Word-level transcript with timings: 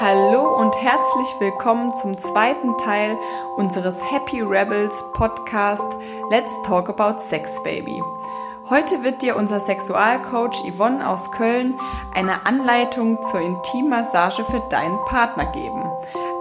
Hallo 0.00 0.56
und 0.56 0.74
herzlich 0.74 1.28
willkommen 1.38 1.94
zum 1.94 2.16
zweiten 2.16 2.78
Teil 2.78 3.18
unseres 3.56 4.02
Happy 4.10 4.40
Rebels 4.40 5.04
Podcast 5.12 5.86
Let's 6.30 6.50
Talk 6.62 6.88
About 6.88 7.20
Sex 7.20 7.62
Baby. 7.62 8.02
Heute 8.70 9.04
wird 9.04 9.20
dir 9.20 9.36
unser 9.36 9.60
Sexualcoach 9.60 10.64
Yvonne 10.66 11.06
aus 11.06 11.30
Köln 11.32 11.78
eine 12.14 12.46
Anleitung 12.46 13.22
zur 13.22 13.40
Intimmassage 13.40 14.44
für 14.44 14.60
deinen 14.70 14.98
Partner 15.04 15.44
geben. 15.52 15.84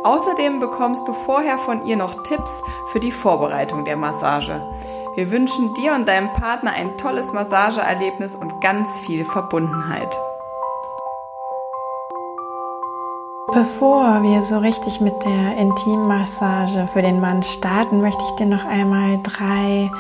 Außerdem 0.05 0.61
bekommst 0.61 1.05
du 1.07 1.13
vorher 1.13 1.57
von 1.57 1.86
ihr 1.86 1.97
noch 1.97 2.23
Tipps 2.23 2.63
für 2.88 3.02
die 3.02 3.11
Vorbereitung 3.11 3.83
der 3.83 3.97
Massage. 3.97 4.61
Wir 5.15 5.29
wünschen 5.29 5.73
dir 5.73 5.93
und 5.93 6.07
deinem 6.07 6.31
Partner 6.33 6.71
ein 6.71 6.97
tolles 6.97 7.33
Massageerlebnis 7.33 8.33
und 8.33 8.61
ganz 8.61 9.02
viel 9.02 9.25
Verbundenheit. 9.25 10.18
Bevor 13.54 14.23
wir 14.23 14.44
so 14.44 14.59
richtig 14.59 15.02
mit 15.02 15.13
der 15.25 15.57
Intimmassage 15.57 16.88
für 16.94 17.02
den 17.02 17.20
Mann 17.20 17.44
starten, 17.44 17.99
möchte 17.99 18.23
ich 18.23 18.31
dir 18.38 18.45
noch 18.45 18.63
einmal 18.63 19.20
drei, 19.23 19.91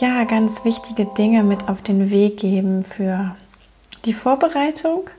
ja, 0.00 0.24
ganz 0.24 0.64
wichtige 0.64 1.04
Dinge 1.04 1.42
mit 1.42 1.68
auf 1.68 1.82
den 1.82 2.10
Weg 2.10 2.38
geben 2.38 2.84
für 2.84 3.36
die 4.06 4.14
Vorbereitung 4.14 5.10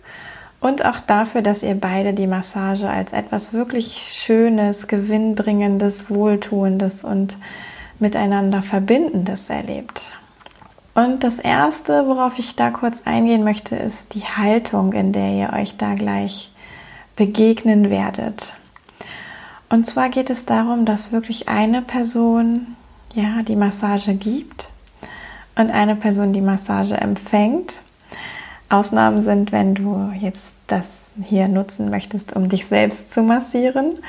und 0.60 0.84
auch 0.86 1.00
dafür, 1.00 1.44
dass 1.44 1.62
ihr 1.62 1.76
beide 1.76 2.14
die 2.14 2.26
Massage 2.26 2.90
als 2.90 3.14
etwas 3.14 3.54
wirklich 3.54 4.12
Schönes, 4.24 4.88
Gewinnbringendes, 4.88 6.10
Wohltuendes 6.10 7.04
und 7.04 7.38
miteinander 8.00 8.64
Verbindendes 8.64 9.52
erlebt. 9.52 10.02
Und 10.96 11.24
das 11.24 11.38
Erste, 11.38 12.08
worauf 12.08 12.40
ich 12.40 12.56
da 12.56 12.72
kurz 12.72 13.04
eingehen 13.06 13.44
möchte, 13.44 13.76
ist 13.76 14.16
die 14.16 14.24
Haltung, 14.24 14.94
in 14.94 15.12
der 15.12 15.30
ihr 15.30 15.54
euch 15.54 15.78
da 15.78 15.94
gleich 15.94 16.50
begegnen 17.18 17.90
werdet. 17.90 18.54
Und 19.70 19.86
zwar 19.86 20.08
geht 20.08 20.30
es 20.30 20.46
darum, 20.46 20.86
dass 20.86 21.12
wirklich 21.12 21.50
eine 21.50 21.82
Person 21.82 22.78
ja 23.14 23.42
die 23.44 23.58
Massage 23.58 24.14
gibt 24.14 24.70
und 25.56 25.72
eine 25.72 25.98
Person 25.98 26.32
die 26.32 26.42
Massage 26.42 26.96
empfängt. 26.96 27.82
Ausnahmen 28.70 29.22
sind, 29.22 29.52
wenn 29.52 29.76
du 29.76 30.12
jetzt 30.20 30.56
das 30.68 31.16
hier 31.22 31.48
nutzen 31.48 31.90
möchtest, 31.90 32.36
um 32.36 32.50
dich 32.50 32.66
selbst 32.66 33.12
zu 33.12 33.24
massieren. 33.24 34.00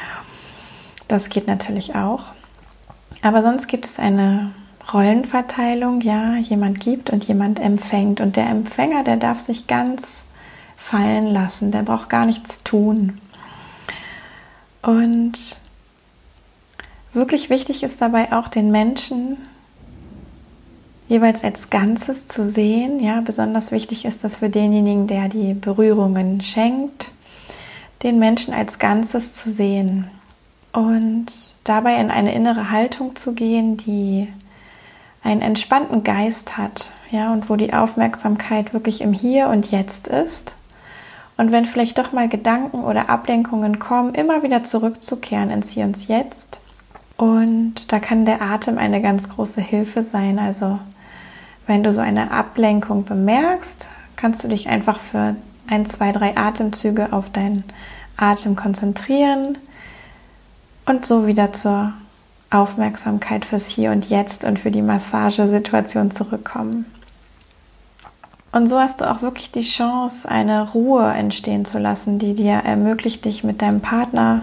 Das 1.09 1.29
geht 1.29 1.47
natürlich 1.47 1.95
auch. 1.95 2.33
Aber 3.23 3.43
sonst 3.43 3.67
gibt 3.67 3.87
es 3.87 3.99
eine 3.99 4.51
Rollenverteilung, 4.93 6.01
ja, 6.01 6.37
jemand 6.37 6.81
gibt 6.81 7.11
und 7.11 7.25
jemand 7.25 7.61
empfängt. 7.61 8.21
Und 8.21 8.37
der 8.37 8.49
Empfänger, 8.49 9.05
der 9.05 9.17
darf 9.17 9.41
sich 9.41 9.67
ganz 9.67 10.25
fallen 10.89 11.27
lassen, 11.27 11.71
der 11.71 11.83
braucht 11.83 12.09
gar 12.09 12.25
nichts 12.25 12.63
tun. 12.65 13.21
Und 14.81 15.59
wirklich 17.13 17.51
wichtig 17.51 17.83
ist 17.83 18.01
dabei 18.01 18.33
auch 18.33 18.49
den 18.49 18.71
Menschen 18.71 19.37
jeweils 21.09 21.45
als 21.45 21.69
Ganzes 21.69 22.27
zu 22.27 22.49
sehen. 22.49 23.01
Ja, 23.01 23.21
besonders 23.21 23.71
wichtig 23.71 24.07
ist 24.07 24.25
das 24.25 24.37
für 24.37 24.49
denjenigen, 24.49 25.07
der 25.07 25.29
die 25.29 25.53
Berührungen 25.53 26.41
schenkt, 26.41 27.11
den 28.03 28.19
Menschen 28.19 28.55
als 28.55 28.79
Ganzes 28.79 29.35
zu 29.35 29.51
sehen 29.51 30.09
und 30.73 31.27
dabei 31.65 32.01
in 32.01 32.11
eine 32.11 32.35
innere 32.35 32.71
Haltung 32.71 33.15
zu 33.15 33.33
gehen, 33.33 33.77
die 33.77 34.29
einen 35.23 35.43
entspannten 35.43 36.03
Geist 36.03 36.57
hat, 36.57 36.93
ja, 37.11 37.31
und 37.33 37.51
wo 37.51 37.57
die 37.57 37.75
Aufmerksamkeit 37.75 38.73
wirklich 38.73 39.03
im 39.03 39.13
Hier 39.13 39.49
und 39.49 39.71
Jetzt 39.71 40.09
ist 40.09 40.55
und 41.39 41.53
wenn 41.53 41.65
vielleicht 41.65 41.97
doch 41.99 42.13
mal 42.13 42.29
Gedanken 42.29 42.81
oder 42.81 43.09
Ablenkungen 43.09 43.79
kommen, 43.79 44.13
immer 44.15 44.43
wieder 44.43 44.65
zurückzukehren 44.65 45.51
ins 45.51 45.71
Hier 45.71 45.85
und 45.85 46.09
Jetzt. 46.09 46.61
Und 47.17 47.93
da 47.93 48.01
kann 48.01 48.27
der 48.27 48.43
Atem 48.43 48.77
eine 48.77 49.01
ganz 49.01 49.29
große 49.29 49.61
Hilfe 49.61 50.03
sein. 50.03 50.41
Also 50.41 50.81
wenn 51.69 51.85
du 51.85 51.93
so 51.93 52.01
eine 52.01 52.33
Ablenkung 52.33 53.05
bemerkst, 53.05 53.87
kannst 54.17 54.43
du 54.43 54.49
dich 54.49 54.69
einfach 54.69 54.99
für 54.99 55.37
ein, 55.69 55.87
zwei, 55.87 56.11
drei 56.11 56.37
Atemzüge 56.37 57.13
auf 57.13 57.31
deinen 57.31 57.63
Atem 58.17 58.57
konzentrieren 58.57 59.59
und 60.87 61.07
so 61.07 61.29
wieder 61.29 61.53
zur 61.53 61.93
Aufmerksamkeit 62.51 63.45
fürs 63.45 63.67
Hier 63.67 63.93
und 63.93 64.11
Jetzt 64.11 64.43
und 64.43 64.59
für 64.59 64.73
die 64.73 64.83
Massagesituation 64.83 66.11
zurückkommen. 66.11 66.87
Und 68.51 68.67
so 68.67 68.79
hast 68.79 69.01
du 69.01 69.11
auch 69.11 69.23
wirklich 69.23 69.51
die 69.51 69.63
Chance, 69.63 70.29
eine 70.29 70.71
Ruhe 70.73 71.07
entstehen 71.07 71.65
zu 71.65 71.79
lassen, 71.79 72.19
die 72.19 72.35
dir 72.35 72.55
ermöglicht, 72.55 73.25
dich 73.25 73.45
mit 73.45 73.61
deinem 73.61 73.81
Partner 73.81 74.43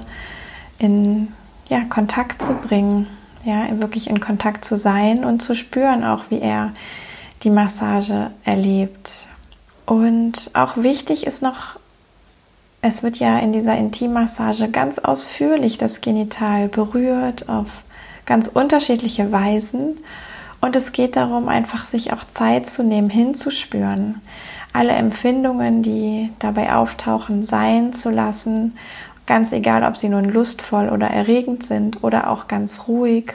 in 0.77 1.29
ja, 1.69 1.81
Kontakt 1.89 2.41
zu 2.41 2.53
bringen, 2.53 3.07
ja, 3.43 3.67
wirklich 3.81 4.09
in 4.09 4.19
Kontakt 4.19 4.65
zu 4.65 4.77
sein 4.77 5.25
und 5.25 5.41
zu 5.41 5.55
spüren, 5.55 6.03
auch 6.03 6.25
wie 6.29 6.39
er 6.39 6.71
die 7.43 7.49
Massage 7.49 8.31
erlebt. 8.43 9.27
Und 9.85 10.51
auch 10.53 10.77
wichtig 10.77 11.25
ist 11.25 11.41
noch, 11.41 11.79
es 12.81 13.01
wird 13.01 13.17
ja 13.17 13.39
in 13.39 13.51
dieser 13.51 13.75
Intimmassage 13.77 14.69
ganz 14.69 14.99
ausführlich 14.99 15.77
das 15.77 16.01
Genital 16.01 16.67
berührt 16.67 17.49
auf 17.49 17.83
ganz 18.25 18.47
unterschiedliche 18.47 19.31
Weisen. 19.31 19.97
Und 20.61 20.75
es 20.75 20.91
geht 20.91 21.15
darum, 21.15 21.47
einfach 21.47 21.85
sich 21.85 22.11
auch 22.13 22.23
Zeit 22.23 22.67
zu 22.67 22.83
nehmen, 22.83 23.09
hinzuspüren, 23.09 24.21
alle 24.73 24.93
Empfindungen, 24.93 25.83
die 25.83 26.31
dabei 26.39 26.73
auftauchen, 26.73 27.43
sein 27.43 27.93
zu 27.93 28.09
lassen, 28.09 28.77
ganz 29.25 29.51
egal, 29.51 29.83
ob 29.83 29.97
sie 29.97 30.09
nun 30.09 30.25
lustvoll 30.25 30.89
oder 30.89 31.07
erregend 31.07 31.63
sind 31.63 32.03
oder 32.03 32.29
auch 32.29 32.47
ganz 32.47 32.87
ruhig. 32.87 33.33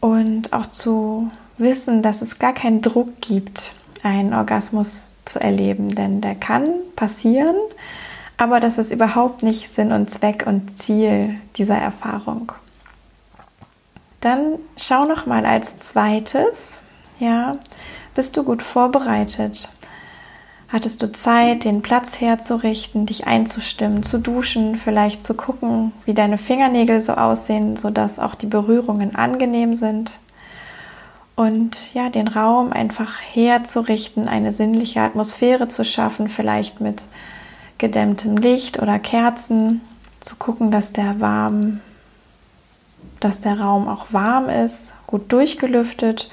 Und 0.00 0.52
auch 0.52 0.66
zu 0.66 1.30
wissen, 1.58 2.02
dass 2.02 2.22
es 2.22 2.38
gar 2.38 2.54
keinen 2.54 2.82
Druck 2.82 3.20
gibt, 3.20 3.72
einen 4.02 4.34
Orgasmus 4.34 5.12
zu 5.24 5.40
erleben, 5.40 5.88
denn 5.88 6.20
der 6.20 6.34
kann 6.34 6.68
passieren, 6.96 7.54
aber 8.36 8.58
das 8.58 8.78
ist 8.78 8.90
überhaupt 8.90 9.42
nicht 9.42 9.72
Sinn 9.72 9.92
und 9.92 10.10
Zweck 10.10 10.44
und 10.46 10.78
Ziel 10.78 11.38
dieser 11.56 11.76
Erfahrung. 11.76 12.52
Dann 14.22 14.60
schau 14.76 15.04
noch 15.04 15.26
mal 15.26 15.44
als 15.44 15.76
zweites, 15.78 16.80
ja, 17.18 17.56
bist 18.14 18.36
du 18.36 18.44
gut 18.44 18.62
vorbereitet? 18.62 19.68
Hattest 20.68 21.02
du 21.02 21.10
Zeit, 21.10 21.64
den 21.64 21.82
Platz 21.82 22.20
herzurichten, 22.20 23.04
dich 23.04 23.26
einzustimmen, 23.26 24.04
zu 24.04 24.18
duschen, 24.18 24.76
vielleicht 24.76 25.24
zu 25.24 25.34
gucken, 25.34 25.92
wie 26.04 26.14
deine 26.14 26.38
Fingernägel 26.38 27.00
so 27.00 27.14
aussehen, 27.14 27.76
sodass 27.76 28.20
auch 28.20 28.36
die 28.36 28.46
Berührungen 28.46 29.16
angenehm 29.16 29.74
sind? 29.74 30.20
Und 31.34 31.92
ja, 31.92 32.08
den 32.08 32.28
Raum 32.28 32.72
einfach 32.72 33.20
herzurichten, 33.20 34.28
eine 34.28 34.52
sinnliche 34.52 35.00
Atmosphäre 35.00 35.66
zu 35.66 35.84
schaffen, 35.84 36.28
vielleicht 36.28 36.80
mit 36.80 37.02
gedämmtem 37.78 38.36
Licht 38.36 38.80
oder 38.80 39.00
Kerzen, 39.00 39.80
zu 40.20 40.36
gucken, 40.36 40.70
dass 40.70 40.92
der 40.92 41.20
warm 41.20 41.80
dass 43.24 43.40
der 43.40 43.60
Raum 43.60 43.88
auch 43.88 44.06
warm 44.12 44.48
ist, 44.48 44.94
gut 45.06 45.32
durchgelüftet 45.32 46.28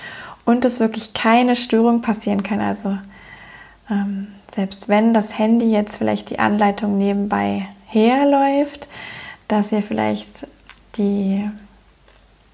und 0.46 0.66
es 0.66 0.80
wirklich 0.80 1.14
keine 1.14 1.56
Störung 1.56 2.02
passieren 2.02 2.44
kann. 2.44 2.60
Also 2.60 2.98
ähm, 3.90 4.28
selbst 4.50 4.90
wenn 4.90 5.14
das 5.14 5.38
Handy 5.38 5.72
jetzt 5.72 5.98
vielleicht 5.98 6.30
die 6.30 6.40
Anleitung 6.40 6.98
nebenbei 6.98 7.68
herläuft, 7.86 8.88
dass 9.48 9.72
ihr 9.72 9.84
vielleicht 9.84 10.48
die 10.98 11.50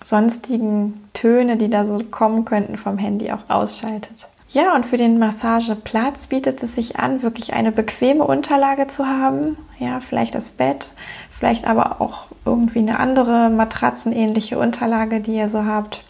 sonstigen 0.03 1.07
Töne, 1.13 1.57
die 1.57 1.69
da 1.69 1.85
so 1.85 1.97
kommen 2.12 2.46
könnten 2.46 2.78
vom 2.78 2.97
Handy, 2.97 3.31
auch 3.31 3.50
ausschaltet. 3.50 4.28
Ja, 4.56 4.74
und 4.74 4.86
für 4.86 4.96
den 4.96 5.20
Massageplatz 5.20 6.28
bietet 6.28 6.64
es 6.64 6.76
sich 6.76 6.98
an, 6.98 7.24
wirklich 7.24 7.54
eine 7.54 7.74
bequeme 7.74 8.24
Unterlage 8.24 8.88
zu 8.88 9.06
haben. 9.06 9.58
Ja, 9.80 10.00
vielleicht 10.00 10.34
das 10.34 10.52
Bett, 10.52 10.94
vielleicht 11.38 11.68
aber 11.68 12.00
auch 12.00 12.28
irgendwie 12.46 12.79
eine 12.79 12.97
andere 12.97 13.50
matratzenähnliche 13.50 14.58
Unterlage, 14.58 15.20
die 15.20 15.35
ihr 15.35 15.50
so 15.50 15.66
habt. 15.66 16.06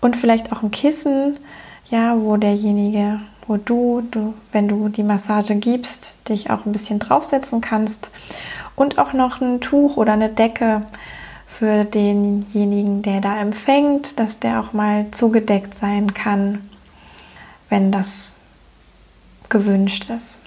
Und 0.00 0.16
vielleicht 0.16 0.52
auch 0.52 0.62
ein 0.62 0.70
Kissen, 0.70 1.36
ja, 1.90 2.18
wo 2.18 2.38
derjenige, 2.38 3.20
wo 3.46 3.58
du, 3.58 4.00
du, 4.10 4.32
wenn 4.50 4.66
du 4.66 4.88
die 4.88 5.02
Massage 5.02 5.56
gibst, 5.56 6.16
dich 6.30 6.48
auch 6.48 6.64
ein 6.64 6.72
bisschen 6.72 6.98
draufsetzen 6.98 7.60
kannst. 7.60 8.10
Und 8.74 8.96
auch 8.96 9.12
noch 9.12 9.42
ein 9.42 9.60
Tuch 9.60 9.98
oder 9.98 10.14
eine 10.14 10.30
Decke 10.30 10.80
für 11.46 11.84
denjenigen, 11.84 13.02
der 13.02 13.20
da 13.20 13.38
empfängt, 13.38 14.18
dass 14.18 14.38
der 14.38 14.60
auch 14.60 14.72
mal 14.72 15.04
zugedeckt 15.10 15.74
sein 15.74 16.14
kann, 16.14 16.69
wenn 17.70 17.90
das 17.90 18.34
gewünscht 19.48 20.06
ist. 20.10 20.40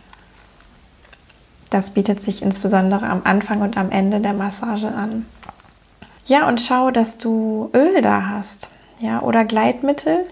Das 1.72 1.90
bietet 1.90 2.22
sich 2.22 2.44
insbesondere 2.44 3.08
am 3.08 3.22
Anfang 3.24 3.62
und 3.62 3.78
am 3.78 3.90
Ende 3.90 4.20
der 4.20 4.34
Massage 4.34 4.90
an. 4.90 5.26
Ja, 6.26 6.48
und 6.48 6.62
schau, 6.62 6.92
dass 6.92 7.18
du 7.18 7.70
Öl 7.74 8.02
da 8.02 8.28
hast, 8.30 8.70
ja, 9.00 9.22
oder 9.22 9.44
Gleitmittel. 9.44 10.26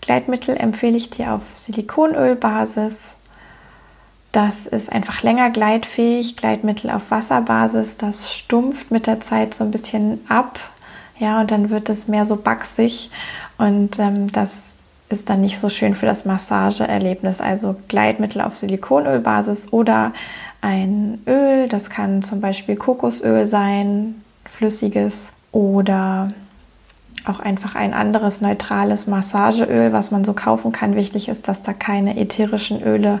Gleitmittel 0.00 0.56
empfehle 0.56 0.96
ich 0.96 1.10
dir 1.10 1.32
auf 1.32 1.42
Silikonölbasis. 1.54 3.16
Das 4.32 4.66
ist 4.66 4.92
einfach 4.92 5.22
länger 5.22 5.50
gleitfähig, 5.50 6.36
Gleitmittel 6.36 6.90
auf 6.90 7.10
Wasserbasis. 7.10 7.96
Das 7.96 8.34
stumpft 8.34 8.90
mit 8.90 9.06
der 9.06 9.20
Zeit 9.20 9.54
so 9.54 9.64
ein 9.64 9.70
bisschen 9.70 10.20
ab. 10.28 10.58
Ja, 11.18 11.40
und 11.40 11.50
dann 11.50 11.70
wird 11.70 11.88
es 11.88 12.08
mehr 12.08 12.26
so 12.26 12.36
baxig. 12.36 13.10
Und 13.58 13.98
ähm, 13.98 14.30
das 14.30 14.69
ist 15.10 15.28
dann 15.28 15.40
nicht 15.40 15.58
so 15.58 15.68
schön 15.68 15.94
für 15.94 16.06
das 16.06 16.24
Massageerlebnis. 16.24 17.40
Also 17.40 17.76
Gleitmittel 17.88 18.40
auf 18.40 18.56
Silikonölbasis 18.56 19.72
oder 19.72 20.12
ein 20.62 21.18
Öl, 21.26 21.68
das 21.68 21.90
kann 21.90 22.22
zum 22.22 22.40
Beispiel 22.40 22.76
Kokosöl 22.76 23.46
sein, 23.46 24.22
flüssiges 24.44 25.28
oder 25.52 26.28
auch 27.26 27.40
einfach 27.40 27.74
ein 27.74 27.92
anderes 27.92 28.40
neutrales 28.40 29.06
Massageöl, 29.06 29.92
was 29.92 30.10
man 30.10 30.24
so 30.24 30.32
kaufen 30.32 30.72
kann. 30.72 30.94
Wichtig 30.94 31.28
ist, 31.28 31.48
dass 31.48 31.60
da 31.60 31.72
keine 31.72 32.16
ätherischen 32.16 32.82
Öle 32.82 33.20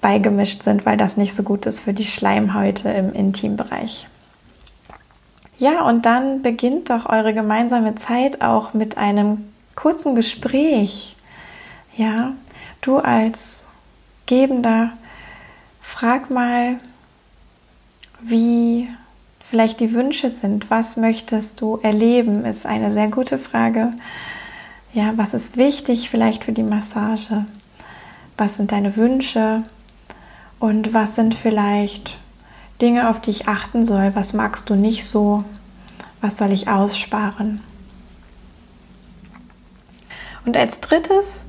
beigemischt 0.00 0.62
sind, 0.62 0.86
weil 0.86 0.96
das 0.96 1.16
nicht 1.16 1.36
so 1.36 1.42
gut 1.42 1.66
ist 1.66 1.80
für 1.80 1.92
die 1.92 2.04
Schleimhäute 2.04 2.90
im 2.90 3.12
Intimbereich. 3.12 4.08
Ja, 5.58 5.82
und 5.82 6.06
dann 6.06 6.42
beginnt 6.42 6.90
doch 6.90 7.06
eure 7.06 7.34
gemeinsame 7.34 7.94
Zeit 7.94 8.42
auch 8.42 8.74
mit 8.74 8.98
einem 8.98 9.51
kurzen 9.74 10.14
Gespräch. 10.14 11.16
Ja, 11.96 12.32
du 12.80 12.98
als 12.98 13.64
Gebender, 14.26 14.92
frag 15.80 16.30
mal, 16.30 16.78
wie 18.20 18.88
vielleicht 19.44 19.80
die 19.80 19.92
Wünsche 19.92 20.30
sind. 20.30 20.70
Was 20.70 20.96
möchtest 20.96 21.60
du 21.60 21.78
erleben? 21.82 22.44
Ist 22.44 22.64
eine 22.64 22.90
sehr 22.90 23.08
gute 23.08 23.38
Frage. 23.38 23.90
Ja, 24.94 25.12
was 25.16 25.34
ist 25.34 25.56
wichtig 25.56 26.08
vielleicht 26.08 26.44
für 26.44 26.52
die 26.52 26.62
Massage? 26.62 27.44
Was 28.38 28.56
sind 28.56 28.72
deine 28.72 28.96
Wünsche? 28.96 29.62
Und 30.58 30.94
was 30.94 31.16
sind 31.16 31.34
vielleicht 31.34 32.18
Dinge, 32.80 33.08
auf 33.08 33.20
die 33.20 33.30
ich 33.30 33.48
achten 33.48 33.84
soll? 33.84 34.12
Was 34.14 34.32
magst 34.32 34.70
du 34.70 34.74
nicht 34.74 35.04
so? 35.04 35.44
Was 36.20 36.38
soll 36.38 36.52
ich 36.52 36.68
aussparen? 36.68 37.60
Und 40.44 40.56
als 40.56 40.80
drittes 40.80 41.46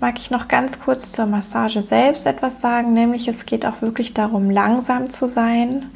mag 0.00 0.18
ich 0.18 0.30
noch 0.30 0.48
ganz 0.48 0.80
kurz 0.80 1.12
zur 1.12 1.26
Massage 1.26 1.80
selbst 1.80 2.26
etwas 2.26 2.60
sagen, 2.60 2.92
nämlich 2.92 3.28
es 3.28 3.46
geht 3.46 3.66
auch 3.66 3.80
wirklich 3.82 4.14
darum, 4.14 4.50
langsam 4.50 5.10
zu 5.10 5.26
sein, 5.26 5.86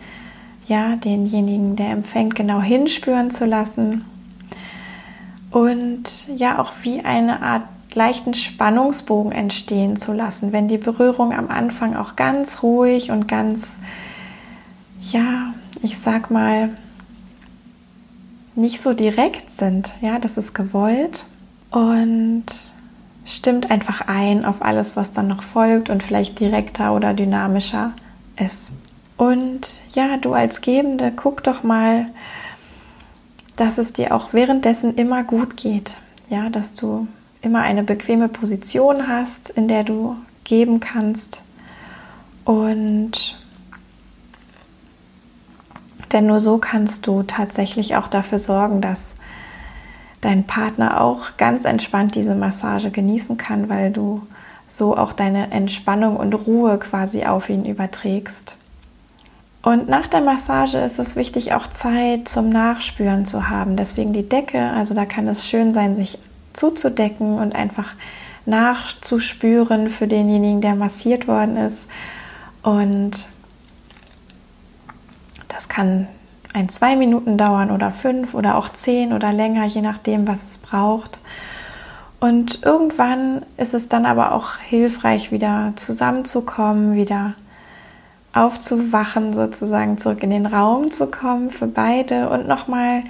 ja, 0.67 0.97
denjenigen, 0.97 1.77
der 1.77 1.91
empfängt, 1.91 2.35
genau 2.35 2.61
hinspüren 2.61 3.31
zu 3.31 3.45
lassen 3.45 4.05
und 5.51 6.29
ja 6.29 6.61
auch 6.61 6.73
wie 6.83 7.05
eine 7.05 7.43
Art 7.43 7.65
leichten 7.93 8.35
Spannungsbogen 8.35 9.33
entstehen 9.33 9.97
zu 9.97 10.13
lassen, 10.13 10.53
wenn 10.53 10.69
die 10.69 10.79
Berührung 10.79 11.33
am 11.33 11.49
Anfang 11.49 11.97
auch 11.97 12.15
ganz 12.15 12.63
ruhig 12.63 13.11
und 13.11 13.27
ganz, 13.27 13.77
ja, 15.03 15.53
ich 15.83 15.99
sag 15.99 16.31
mal, 16.31 16.71
nicht 18.55 18.81
so 18.81 18.93
direkt 18.93 19.51
sind. 19.51 19.93
Ja, 20.03 20.21
das 20.21 20.37
ist 20.37 20.55
gewollt 20.55 21.25
und 21.71 22.45
stimmt 23.25 23.71
einfach 23.71 24.03
ein 24.07 24.45
auf 24.45 24.63
alles, 24.63 24.97
was 24.97 25.13
dann 25.13 25.29
noch 25.29 25.43
folgt 25.43 25.91
und 25.91 26.03
vielleicht 26.03 26.41
direkter 26.41 26.95
oder 26.95 27.15
dynamischer 27.15 27.93
ist. 28.37 28.73
Und 29.17 29.81
ja, 29.91 30.17
du 30.17 30.33
als 30.33 30.61
Gebende, 30.61 31.13
guck 31.15 31.43
doch 31.45 31.63
mal, 31.63 32.07
dass 33.57 33.79
es 33.79 33.93
dir 33.93 34.15
auch 34.15 34.33
währenddessen 34.33 34.95
immer 34.95 35.25
gut 35.25 35.57
geht. 35.57 35.99
Ja, 36.29 36.49
dass 36.49 36.75
du 36.75 37.07
immer 37.43 37.61
eine 37.61 37.83
bequeme 37.83 38.29
Position 38.29 39.09
hast, 39.09 39.51
in 39.51 39.69
der 39.69 39.85
du 39.85 40.17
geben 40.45 40.81
kannst. 40.81 41.43
Und 42.45 43.37
denn 46.13 46.27
nur 46.27 46.41
so 46.41 46.59
kannst 46.59 47.07
du 47.07 47.23
tatsächlich 47.23 47.97
auch 47.97 48.09
dafür 48.09 48.39
sorgen, 48.39 48.81
dass 48.81 49.15
dein 50.21 50.45
Partner 50.45 51.01
auch 51.01 51.37
ganz 51.37 51.65
entspannt 51.65 52.15
diese 52.15 52.35
Massage 52.35 52.91
genießen 52.91 53.37
kann, 53.37 53.69
weil 53.69 53.91
du 53.91 54.23
so 54.69 54.97
auch 54.97 55.13
deine 55.13 55.51
Entspannung 55.51 56.17
und 56.17 56.35
Ruhe 56.35 56.79
quasi 56.79 57.25
auf 57.25 57.49
ihn 57.49 57.65
überträgst. 57.65 58.57
Und 59.63 59.89
nach 59.89 60.07
der 60.07 60.23
Massage 60.23 60.79
ist 60.79 60.99
es 60.99 61.17
wichtig, 61.17 61.53
auch 61.53 61.67
Zeit 61.67 62.29
zum 62.29 62.49
Nachspüren 62.49 63.27
zu 63.27 63.51
haben. 63.51 63.77
Deswegen 63.77 64.13
die 64.13 64.29
Decke, 64.29 64.71
also 64.71 64.95
da 64.95 65.05
kann 65.05 65.29
es 65.29 65.47
schön 65.47 65.73
sein, 65.75 65.97
sich 65.97 66.19
zuzudecken 66.53 67.39
und 67.39 67.55
einfach 67.55 67.93
nachzuspüren 68.47 69.91
für 69.91 70.07
denjenigen, 70.07 70.61
der 70.61 70.77
massiert 70.77 71.29
worden 71.29 71.57
ist. 71.57 71.87
Und 72.63 73.29
das 75.49 75.69
kann 75.69 76.09
ein, 76.53 76.69
zwei 76.69 76.97
Minuten 76.97 77.37
dauern 77.37 77.71
oder 77.71 77.93
fünf 77.93 78.35
oder 78.35 78.57
auch 78.57 78.69
zehn 78.69 79.13
oder 79.13 79.33
länger, 79.33 79.67
je 79.67 79.83
nachdem, 79.83 80.27
was 80.27 80.45
es 80.45 80.59
braucht. 80.59 81.21
Und 82.19 82.63
irgendwann 82.65 83.47
ist 83.57 83.73
es 83.73 83.89
dann 83.89 84.05
aber 84.05 84.33
auch 84.33 84.57
hilfreich, 84.59 85.33
wieder 85.33 85.73
zusammenzukommen, 85.77 86.95
wieder 86.95 87.35
aufzuwachen, 88.33 89.33
sozusagen 89.33 89.99
zurück 89.99 90.23
in 90.23 90.31
den 90.31 90.47
Raum 90.47 90.91
zu 90.91 91.07
kommen 91.07 91.51
für 91.51 91.67
beide 91.67 92.29
und 92.29 92.47
nochmal 92.47 93.03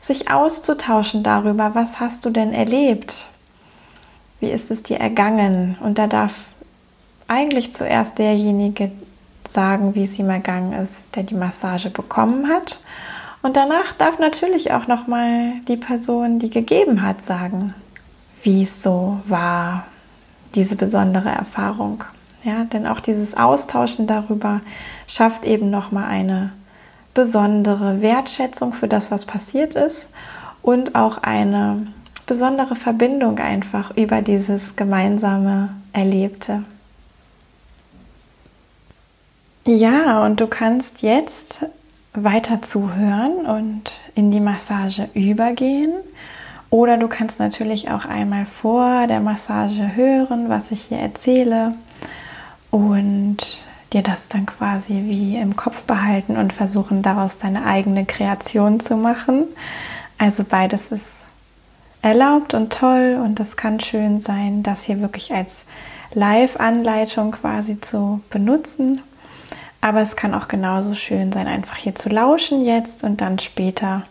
sich 0.00 0.30
auszutauschen 0.30 1.22
darüber, 1.22 1.74
was 1.74 1.98
hast 1.98 2.24
du 2.24 2.30
denn 2.30 2.52
erlebt? 2.52 3.26
Wie 4.38 4.50
ist 4.50 4.70
es 4.70 4.82
dir 4.84 4.98
ergangen? 4.98 5.76
Und 5.80 5.98
da 5.98 6.06
darf 6.06 6.32
eigentlich 7.26 7.72
zuerst 7.72 8.18
derjenige 8.18 8.92
sagen, 9.48 9.94
wie 9.94 10.04
es 10.04 10.18
ihm 10.18 10.30
ergangen 10.30 10.72
ist, 10.72 11.02
der 11.14 11.22
die 11.22 11.34
Massage 11.34 11.90
bekommen 11.90 12.48
hat. 12.48 12.80
Und 13.42 13.56
danach 13.56 13.92
darf 13.96 14.18
natürlich 14.18 14.72
auch 14.72 14.86
nochmal 14.86 15.52
die 15.68 15.76
Person, 15.76 16.38
die 16.38 16.50
gegeben 16.50 17.02
hat, 17.02 17.22
sagen, 17.22 17.74
wie 18.42 18.62
es 18.62 18.82
so 18.82 19.20
war, 19.26 19.84
diese 20.54 20.76
besondere 20.76 21.30
Erfahrung. 21.30 22.04
Ja, 22.44 22.64
denn 22.64 22.86
auch 22.86 23.00
dieses 23.00 23.36
Austauschen 23.36 24.06
darüber 24.06 24.60
schafft 25.06 25.44
eben 25.44 25.70
nochmal 25.70 26.04
eine 26.04 26.50
besondere 27.14 28.00
Wertschätzung 28.00 28.72
für 28.72 28.88
das, 28.88 29.10
was 29.10 29.26
passiert 29.26 29.74
ist 29.74 30.10
und 30.62 30.94
auch 30.94 31.18
eine 31.18 31.86
besondere 32.26 32.76
Verbindung 32.76 33.38
einfach 33.38 33.96
über 33.96 34.22
dieses 34.22 34.76
gemeinsame 34.76 35.70
Erlebte. 35.92 36.62
Ja, 39.70 40.24
und 40.24 40.40
du 40.40 40.46
kannst 40.46 41.02
jetzt 41.02 41.66
weiter 42.14 42.62
zuhören 42.62 43.44
und 43.44 43.92
in 44.14 44.30
die 44.30 44.40
Massage 44.40 45.10
übergehen. 45.12 45.92
Oder 46.70 46.96
du 46.96 47.06
kannst 47.06 47.38
natürlich 47.38 47.90
auch 47.90 48.06
einmal 48.06 48.46
vor 48.46 49.06
der 49.06 49.20
Massage 49.20 49.94
hören, 49.94 50.48
was 50.48 50.70
ich 50.70 50.84
hier 50.84 50.96
erzähle 50.96 51.74
und 52.70 53.36
dir 53.92 54.00
das 54.00 54.28
dann 54.28 54.46
quasi 54.46 55.02
wie 55.04 55.36
im 55.36 55.54
Kopf 55.54 55.82
behalten 55.82 56.38
und 56.38 56.54
versuchen 56.54 57.02
daraus 57.02 57.36
deine 57.36 57.66
eigene 57.66 58.06
Kreation 58.06 58.80
zu 58.80 58.96
machen. 58.96 59.48
Also 60.16 60.44
beides 60.48 60.92
ist 60.92 61.26
erlaubt 62.00 62.54
und 62.54 62.72
toll 62.72 63.20
und 63.22 63.38
das 63.38 63.58
kann 63.58 63.80
schön 63.80 64.18
sein, 64.18 64.62
das 64.62 64.84
hier 64.84 65.02
wirklich 65.02 65.34
als 65.34 65.66
Live-Anleitung 66.14 67.32
quasi 67.32 67.78
zu 67.78 68.22
benutzen. 68.30 69.02
Aber 69.80 70.00
es 70.00 70.16
kann 70.16 70.34
auch 70.34 70.48
genauso 70.48 70.94
schön 70.94 71.32
sein, 71.32 71.46
einfach 71.46 71.76
hier 71.76 71.94
zu 71.94 72.08
lauschen 72.08 72.64
jetzt 72.64 73.04
und 73.04 73.20
dann 73.20 73.38
später 73.38 74.04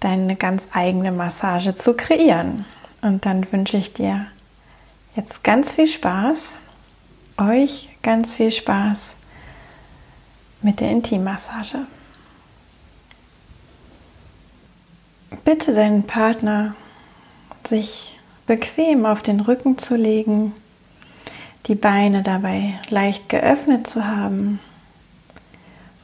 deine 0.00 0.36
ganz 0.36 0.68
eigene 0.72 1.10
Massage 1.10 1.74
zu 1.74 1.94
kreieren. 1.94 2.64
Und 3.00 3.26
dann 3.26 3.50
wünsche 3.50 3.76
ich 3.76 3.92
dir 3.92 4.26
jetzt 5.16 5.42
ganz 5.42 5.72
viel 5.72 5.88
Spaß 5.88 6.58
euch 7.38 7.88
ganz 8.02 8.34
viel 8.34 8.50
Spaß 8.50 9.16
mit 10.60 10.80
der 10.80 10.90
Intimmassage. 10.90 11.86
Bitte 15.44 15.72
deinen 15.72 16.02
Partner, 16.04 16.74
sich 17.64 18.18
bequem 18.46 19.06
auf 19.06 19.22
den 19.22 19.40
Rücken 19.40 19.78
zu 19.78 19.94
legen, 19.94 20.52
die 21.68 21.74
Beine 21.74 22.22
dabei 22.22 22.78
leicht 22.88 23.28
geöffnet 23.28 23.86
zu 23.86 24.06
haben 24.06 24.58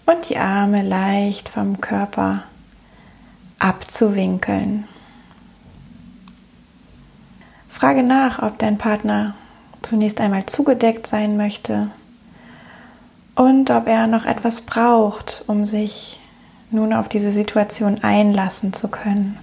und 0.06 0.28
die 0.28 0.36
Arme 0.36 0.82
leicht 0.82 1.48
vom 1.48 1.80
Körper 1.80 2.44
abzuwinkeln. 3.58 4.86
Frage 7.70 8.02
nach, 8.02 8.42
ob 8.42 8.58
dein 8.58 8.78
Partner 8.78 9.34
zunächst 9.82 10.20
einmal 10.20 10.46
zugedeckt 10.46 11.06
sein 11.06 11.36
möchte 11.36 11.90
und 13.34 13.70
ob 13.70 13.88
er 13.88 14.06
noch 14.06 14.26
etwas 14.26 14.60
braucht, 14.60 15.44
um 15.46 15.64
sich 15.64 16.20
nun 16.70 16.92
auf 16.92 17.08
diese 17.08 17.30
Situation 17.30 18.02
einlassen 18.02 18.72
zu 18.72 18.88
können. 18.88 19.38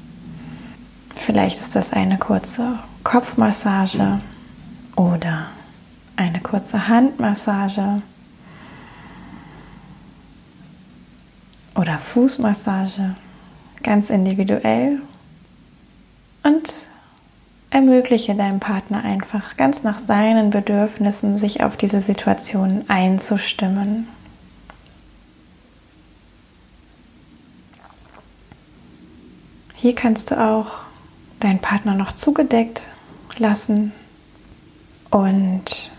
Vielleicht 1.16 1.60
ist 1.60 1.76
das 1.76 1.94
eine 1.94 2.18
kurze 2.18 2.80
Kopfmassage 3.04 4.20
oder 4.96 5.48
eine 6.22 6.40
kurze 6.40 6.88
Handmassage 6.88 8.02
oder 11.76 11.98
Fußmassage, 11.98 13.16
ganz 13.82 14.10
individuell. 14.12 15.02
Und 16.44 16.70
ermögliche 17.72 18.36
deinem 18.36 18.60
Partner 18.60 19.04
einfach 19.04 19.58
ganz 19.58 19.82
nach 19.84 19.98
seinen 19.98 20.52
Bedürfnissen, 20.52 21.38
sich 21.38 21.64
auf 21.64 21.76
diese 21.76 22.02
Situation 22.02 22.86
einzustimmen. 22.88 24.08
Hier 29.74 29.96
kannst 29.96 30.30
du 30.30 30.40
auch 30.40 30.82
deinen 31.40 31.60
Partner 31.60 31.96
noch 31.96 32.12
zugedeckt 32.12 32.84
lassen 33.40 33.92
und 35.10 35.90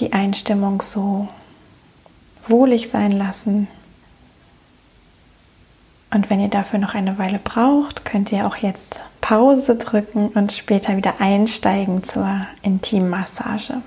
die 0.00 0.12
Einstimmung 0.12 0.82
so 0.82 1.28
wohlig 2.46 2.88
sein 2.88 3.12
lassen. 3.12 3.68
Und 6.10 6.30
wenn 6.30 6.40
ihr 6.40 6.48
dafür 6.48 6.78
noch 6.78 6.94
eine 6.94 7.18
Weile 7.18 7.38
braucht, 7.38 8.04
könnt 8.04 8.32
ihr 8.32 8.46
auch 8.46 8.56
jetzt 8.56 9.02
Pause 9.20 9.76
drücken 9.76 10.28
und 10.28 10.52
später 10.52 10.96
wieder 10.96 11.20
einsteigen 11.20 12.02
zur 12.02 12.46
Intimmassage. 12.62 13.82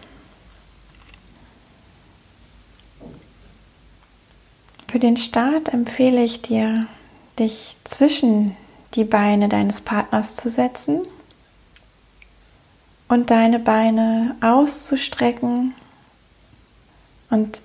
Für 4.88 5.00
den 5.00 5.18
Start 5.18 5.70
empfehle 5.70 6.22
ich 6.24 6.42
dir, 6.42 6.86
dich 7.40 7.78
zwischen 7.86 8.56
die 8.94 9.06
Beine 9.06 9.50
deines 9.50 9.82
Partners 9.82 10.36
zu 10.36 10.50
setzen 10.50 11.02
und 13.08 13.32
deine 13.32 13.58
Beine 13.58 14.36
auszustrecken 14.42 15.74
und 17.32 17.62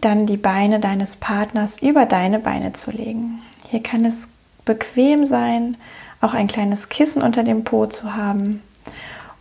dann 0.00 0.26
die 0.26 0.36
Beine 0.36 0.80
deines 0.80 1.16
Partners 1.16 1.80
über 1.80 2.06
deine 2.06 2.40
Beine 2.40 2.72
zu 2.72 2.90
legen. 2.90 3.42
Hier 3.68 3.82
kann 3.82 4.04
es 4.04 4.28
bequem 4.64 5.24
sein, 5.24 5.76
auch 6.20 6.34
ein 6.34 6.48
kleines 6.48 6.88
Kissen 6.88 7.22
unter 7.22 7.44
dem 7.44 7.64
Po 7.64 7.86
zu 7.86 8.16
haben 8.16 8.62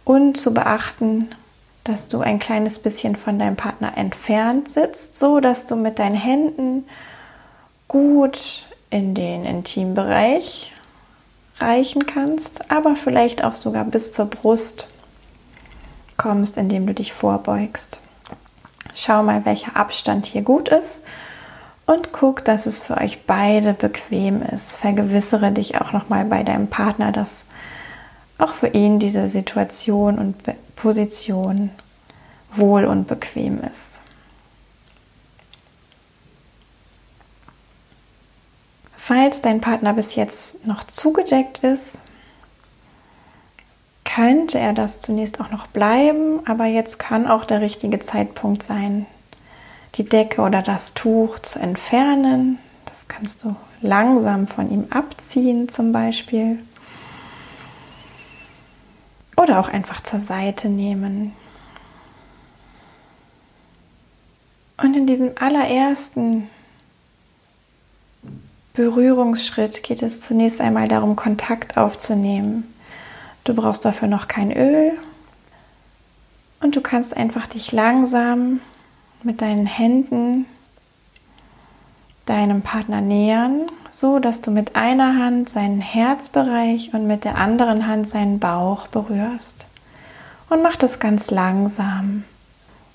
und 0.05 0.38
zu 0.38 0.53
beachten, 0.53 1.29
dass 1.83 2.07
du 2.07 2.19
ein 2.19 2.39
kleines 2.39 2.79
bisschen 2.79 3.15
von 3.15 3.39
deinem 3.39 3.55
Partner 3.55 3.98
entfernt 3.98 4.69
sitzt, 4.69 5.17
so 5.17 5.39
dass 5.39 5.65
du 5.65 5.75
mit 5.75 5.98
deinen 5.98 6.15
Händen 6.15 6.86
gut 7.88 8.67
in 8.89 9.15
den 9.15 9.45
Intimbereich 9.45 10.74
reichen 11.59 12.05
kannst, 12.05 12.71
aber 12.71 12.95
vielleicht 12.95 13.43
auch 13.43 13.55
sogar 13.55 13.86
bis 13.86 14.12
zur 14.12 14.25
Brust 14.25 14.88
kommst, 16.17 16.57
indem 16.57 16.88
du 16.88 16.93
dich 16.93 17.13
vorbeugst. 17.13 18.01
Schau 18.93 19.24
mal, 19.24 19.46
welcher 19.46 19.75
Abstand 19.75 20.25
hier 20.25 20.41
gut 20.41 20.69
ist 20.69 21.03
und 21.86 22.12
guck, 22.12 22.46
dass 22.46 22.65
es 22.65 22.81
für 22.81 22.98
euch 22.98 23.25
beide 23.25 23.74
bequem 23.74 24.41
ist. 24.43 24.75
Vergewissere 24.75 25.51
dich 25.51 25.81
auch 25.81 25.91
nochmal 25.91 26.25
bei 26.25 26.43
deinem 26.43 26.67
Partner, 26.67 27.12
dass 27.12 27.46
auch 28.38 28.53
für 28.53 28.67
ihn 28.67 29.00
diese 29.00 29.27
Situation 29.27 30.19
und 30.19 30.36
Position 30.75 31.72
wohl 32.53 32.86
und 32.86 33.08
bequem 33.08 33.62
ist. 33.62 34.00
Falls 38.96 39.41
dein 39.41 39.60
Partner 39.60 39.93
bis 39.93 40.13
jetzt 40.13 40.67
noch 40.67 40.84
zugedeckt 40.84 41.60
ist, 41.60 42.00
könnte 44.19 44.59
er 44.59 44.73
das 44.73 44.99
zunächst 44.99 45.39
auch 45.39 45.49
noch 45.49 45.67
bleiben, 45.67 46.45
aber 46.45 46.65
jetzt 46.65 46.99
kann 46.99 47.25
auch 47.25 47.45
der 47.45 47.61
richtige 47.61 47.99
Zeitpunkt 47.99 48.63
sein, 48.63 49.05
die 49.95 50.03
Decke 50.03 50.41
oder 50.41 50.61
das 50.61 50.93
Tuch 50.93 51.39
zu 51.39 51.57
entfernen. 51.57 52.59
Das 52.83 53.07
kannst 53.07 53.45
du 53.45 53.55
langsam 53.79 54.47
von 54.47 54.69
ihm 54.69 54.88
abziehen 54.89 55.69
zum 55.69 55.93
Beispiel. 55.93 56.59
Oder 59.38 59.61
auch 59.61 59.69
einfach 59.69 60.01
zur 60.01 60.19
Seite 60.19 60.67
nehmen. 60.67 61.33
Und 64.83 64.97
in 64.97 65.07
diesem 65.07 65.31
allerersten 65.39 66.49
Berührungsschritt 68.73 69.81
geht 69.81 70.01
es 70.01 70.19
zunächst 70.19 70.59
einmal 70.59 70.89
darum, 70.89 71.15
Kontakt 71.15 71.77
aufzunehmen. 71.77 72.65
Du 73.43 73.53
brauchst 73.53 73.86
dafür 73.86 74.08
noch 74.08 74.27
kein 74.27 74.51
Öl 74.51 74.91
und 76.62 76.75
du 76.75 76.81
kannst 76.81 77.15
einfach 77.15 77.48
dich 77.48 77.72
langsam 77.72 78.60
mit 79.24 79.41
deinen 79.41 79.65
Händen 79.65 80.46
deinem 82.25 82.62
Partner 82.62 83.01
nähern, 83.01 83.72
so 83.89 84.19
dass 84.19 84.41
du 84.41 84.51
mit 84.51 84.75
einer 84.75 85.17
Hand 85.17 85.50
seinen 85.50 85.81
Herzbereich 85.81 86.93
und 86.93 87.08
mit 87.08 87.24
der 87.24 87.38
anderen 87.38 87.88
Hand 87.88 88.08
seinen 88.08 88.39
Bauch 88.39 88.88
berührst. 88.88 89.65
Und 90.48 90.62
mach 90.62 90.75
das 90.75 91.00
ganz 91.00 91.31
langsam. 91.31 92.24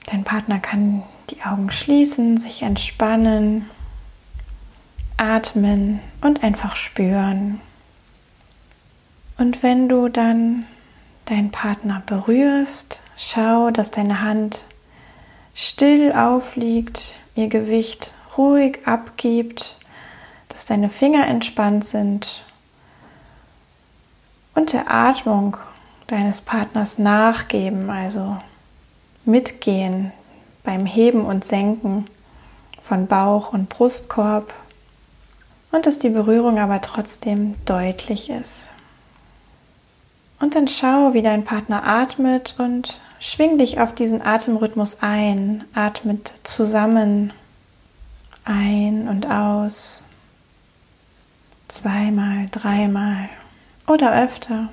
Dein 0.07 0.23
Partner 0.23 0.61
kann 0.61 1.03
die 1.31 1.43
Augen 1.43 1.73
schließen, 1.73 2.37
sich 2.37 2.63
entspannen 2.63 3.69
atmen 5.17 6.01
und 6.21 6.43
einfach 6.43 6.77
spüren. 6.77 7.61
Und 9.37 9.63
wenn 9.63 9.89
du 9.89 10.09
dann 10.09 10.67
deinen 11.25 11.51
Partner 11.51 12.03
berührst, 12.07 13.03
schau, 13.17 13.71
dass 13.71 13.91
deine 13.91 14.23
Hand 14.23 14.65
still 15.55 16.13
aufliegt, 16.13 17.19
ihr 17.35 17.49
Gewicht 17.49 18.15
ruhig 18.37 18.81
abgibt, 18.87 19.77
dass 20.49 20.67
deine 20.67 20.89
Finger 20.89 21.27
entspannt 21.27 21.85
sind 21.85 22.45
und 24.55 24.73
der 24.73 24.93
Atmung 24.93 25.57
deines 26.07 26.41
Partners 26.41 26.99
nachgeben, 26.99 27.91
also 27.91 28.37
mitgehen 29.25 30.13
beim 30.63 30.87
Heben 30.87 31.25
und 31.25 31.45
Senken 31.45 32.07
von 32.83 33.07
Bauch 33.07 33.53
und 33.53 33.69
Brustkorb 33.69 34.53
und 35.73 35.87
dass 35.87 35.99
die 35.99 36.11
Berührung 36.11 36.59
aber 36.59 36.81
trotzdem 36.81 37.55
deutlich 37.65 38.31
ist. 38.31 38.71
Und 40.41 40.55
dann 40.55 40.69
schau, 40.69 41.15
wie 41.15 41.23
dein 41.23 41.45
Partner 41.45 41.87
atmet 41.87 42.55
und 42.59 43.01
schwing 43.21 43.59
dich 43.59 43.81
auf 43.81 43.95
diesen 43.95 44.21
Atemrhythmus 44.23 44.99
ein. 45.01 45.65
Atmet 45.75 46.35
zusammen 46.43 47.33
ein 48.45 49.09
und 49.09 49.31
aus. 49.31 50.03
Zweimal, 51.69 52.49
dreimal 52.51 53.29
oder 53.87 54.23
öfter. 54.23 54.69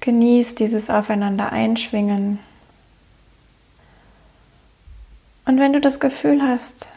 Genieß 0.00 0.54
dieses 0.54 0.88
Aufeinander 0.88 1.50
einschwingen. 1.52 2.38
Und 5.46 5.58
wenn 5.58 5.72
du 5.72 5.80
das 5.80 6.00
Gefühl 6.00 6.42
hast, 6.42 6.92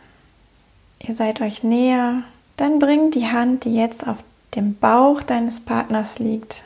ihr 1.00 1.14
seid 1.14 1.42
euch 1.42 1.64
näher, 1.64 2.24
dann 2.58 2.80
bring 2.80 3.12
die 3.12 3.28
Hand, 3.28 3.64
die 3.66 3.76
jetzt 3.76 4.08
auf 4.08 4.24
dem 4.56 4.76
Bauch 4.76 5.24
deines 5.24 5.60
Partners 5.60 6.20
liegt, 6.20 6.64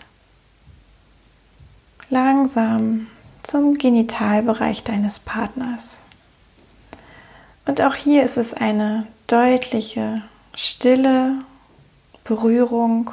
langsam 2.10 3.07
zum 3.43 3.77
Genitalbereich 3.77 4.83
deines 4.83 5.19
Partners. 5.19 6.01
Und 7.65 7.81
auch 7.81 7.95
hier 7.95 8.24
ist 8.24 8.38
es 8.38 8.53
eine 8.53 9.07
deutliche, 9.27 10.22
stille 10.53 11.39
Berührung 12.24 13.12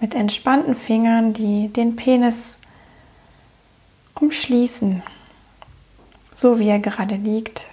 mit 0.00 0.14
entspannten 0.14 0.76
Fingern, 0.76 1.32
die 1.32 1.68
den 1.68 1.96
Penis 1.96 2.58
umschließen, 4.14 5.02
so 6.34 6.58
wie 6.58 6.68
er 6.68 6.78
gerade 6.78 7.16
liegt. 7.16 7.68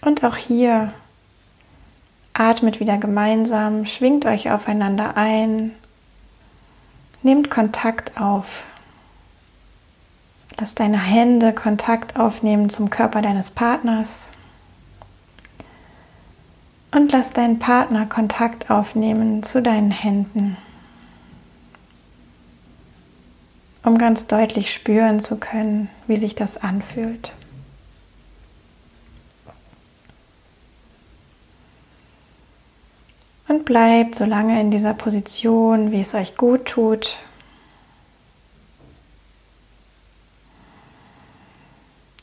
Und 0.00 0.24
auch 0.24 0.36
hier 0.36 0.92
atmet 2.34 2.80
wieder 2.80 2.98
gemeinsam, 2.98 3.86
schwingt 3.86 4.26
euch 4.26 4.50
aufeinander 4.50 5.16
ein, 5.16 5.72
nehmt 7.24 7.50
Kontakt 7.50 8.20
auf. 8.20 8.64
Lass 10.60 10.74
deine 10.74 10.98
Hände 10.98 11.52
Kontakt 11.52 12.16
aufnehmen 12.16 12.70
zum 12.70 12.90
Körper 12.90 13.22
deines 13.22 13.50
Partners. 13.50 14.30
Und 16.92 17.10
lass 17.10 17.32
deinen 17.32 17.58
Partner 17.58 18.06
Kontakt 18.06 18.70
aufnehmen 18.70 19.42
zu 19.42 19.60
deinen 19.60 19.90
Händen, 19.90 20.56
um 23.82 23.98
ganz 23.98 24.28
deutlich 24.28 24.72
spüren 24.72 25.18
zu 25.18 25.40
können, 25.40 25.90
wie 26.06 26.16
sich 26.16 26.36
das 26.36 26.56
anfühlt. 26.56 27.32
Und 33.46 33.64
bleibt 33.64 34.14
so 34.14 34.24
lange 34.24 34.60
in 34.60 34.70
dieser 34.70 34.94
Position, 34.94 35.90
wie 35.90 36.00
es 36.00 36.14
euch 36.14 36.36
gut 36.36 36.64
tut. 36.66 37.18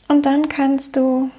Und 0.08 0.26
dann 0.26 0.48
kannst 0.48 0.96
du 0.96 1.30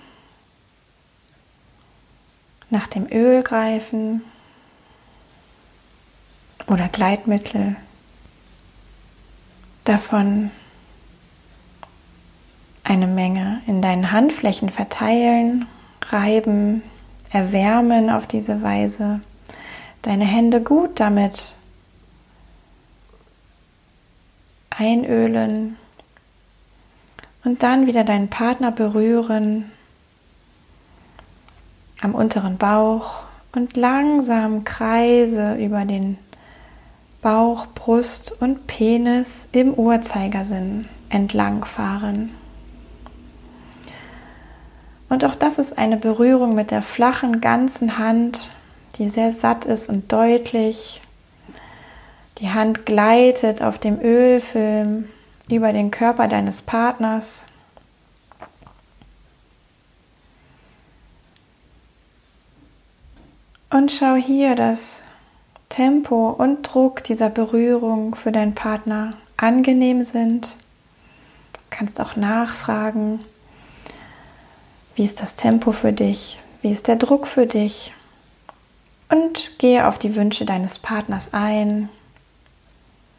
nach 2.69 2.87
dem 2.87 3.07
Öl 3.11 3.43
greifen 3.43 4.23
oder 6.67 6.87
Gleitmittel. 6.87 7.75
Davon 9.83 10.49
eine 12.83 13.07
Menge 13.07 13.61
in 13.67 13.81
deinen 13.81 14.11
Handflächen 14.11 14.69
verteilen, 14.69 15.67
reiben, 16.01 16.83
erwärmen 17.31 18.09
auf 18.09 18.27
diese 18.27 18.61
Weise 18.61 19.21
deine 20.03 20.25
Hände 20.25 20.61
gut 20.61 20.99
damit 20.99 21.55
einölen 24.69 25.77
und 27.43 27.63
dann 27.63 27.87
wieder 27.87 28.03
deinen 28.03 28.29
Partner 28.29 28.71
berühren 28.71 29.71
am 32.01 32.15
unteren 32.15 32.57
Bauch 32.57 33.23
und 33.53 33.77
langsam 33.77 34.63
Kreise 34.63 35.55
über 35.55 35.85
den 35.85 36.17
Bauch, 37.21 37.67
Brust 37.67 38.35
und 38.41 38.67
Penis 38.67 39.47
im 39.53 39.73
Uhrzeigersinn 39.73 40.87
entlang 41.09 41.63
fahren. 41.63 42.31
Und 45.07 45.23
auch 45.23 45.35
das 45.35 45.59
ist 45.59 45.77
eine 45.77 45.95
Berührung 45.95 46.55
mit 46.55 46.71
der 46.71 46.81
flachen 46.81 47.39
ganzen 47.39 47.97
Hand, 47.97 48.49
die 48.95 49.09
sehr 49.09 49.31
satt 49.31 49.65
ist 49.65 49.89
und 49.89 50.11
deutlich. 50.11 51.01
Die 52.39 52.49
Hand 52.49 52.85
gleitet 52.85 53.61
auf 53.61 53.79
dem 53.79 53.99
Ölfilm 53.99 55.09
über 55.49 55.73
den 55.73 55.91
Körper 55.91 56.27
deines 56.27 56.61
Partners. 56.61 57.45
Und 63.69 63.91
schau 63.91 64.15
hier, 64.15 64.55
dass 64.55 65.03
Tempo 65.69 66.29
und 66.29 66.61
Druck 66.61 67.03
dieser 67.03 67.29
Berührung 67.29 68.13
für 68.13 68.31
deinen 68.31 68.53
Partner 68.53 69.11
angenehm 69.37 70.03
sind. 70.03 70.55
Du 71.53 71.59
kannst 71.71 71.99
auch 71.99 72.15
nachfragen, 72.15 73.19
wie 74.95 75.03
ist 75.03 75.21
das 75.21 75.35
Tempo 75.35 75.71
für 75.71 75.91
dich? 75.91 76.39
Wie 76.61 76.69
ist 76.69 76.87
der 76.87 76.97
Druck 76.97 77.25
für 77.25 77.47
dich? 77.47 77.93
Und 79.09 79.57
gehe 79.59 79.87
auf 79.87 79.99
die 79.99 80.15
Wünsche 80.15 80.45
deines 80.45 80.79
Partners 80.79 81.33
ein. 81.33 81.89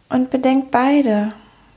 Und 0.08 0.30
bedenk 0.30 0.70
beide, 0.70 1.32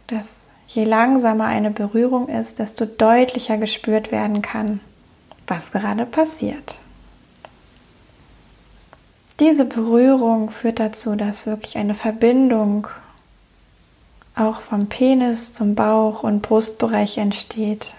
dass 0.08 0.46
je 0.68 0.84
langsamer 0.84 1.46
eine 1.46 1.72
Berührung 1.72 2.28
ist, 2.28 2.60
desto 2.60 2.86
deutlicher 2.86 3.58
gespürt 3.58 4.12
werden 4.12 4.42
kann, 4.42 4.80
was 5.48 5.72
gerade 5.72 6.06
passiert. 6.06 6.80
Diese 9.40 9.66
Berührung 9.66 10.50
führt 10.50 10.80
dazu, 10.80 11.16
dass 11.16 11.46
wirklich 11.46 11.78
eine 11.78 11.94
Verbindung 11.94 12.88
auch 14.36 14.62
vom 14.62 14.88
Penis 14.88 15.54
zum 15.54 15.76
Bauch 15.76 16.24
und 16.24 16.42
Brustbereich 16.42 17.18
entsteht 17.18 17.96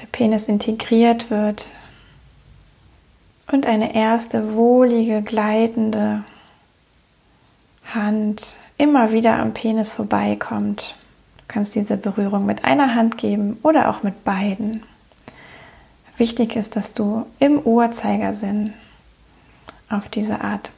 der 0.00 0.06
Penis 0.06 0.48
integriert 0.48 1.30
wird 1.30 1.68
und 3.52 3.66
eine 3.66 3.94
erste 3.94 4.54
wohlige, 4.54 5.22
gleitende 5.22 6.24
Hand 7.92 8.56
immer 8.78 9.12
wieder 9.12 9.38
am 9.38 9.52
Penis 9.52 9.92
vorbeikommt. 9.92 10.94
Du 11.38 11.44
kannst 11.48 11.74
diese 11.74 11.96
Berührung 11.96 12.46
mit 12.46 12.64
einer 12.64 12.94
Hand 12.94 13.18
geben 13.18 13.58
oder 13.62 13.90
auch 13.90 14.02
mit 14.02 14.24
beiden. 14.24 14.82
Wichtig 16.16 16.54
ist, 16.54 16.76
dass 16.76 16.94
du 16.94 17.26
im 17.38 17.58
Uhrzeigersinn 17.58 18.72
auf 19.88 20.08
diese 20.08 20.42
Art 20.42 20.72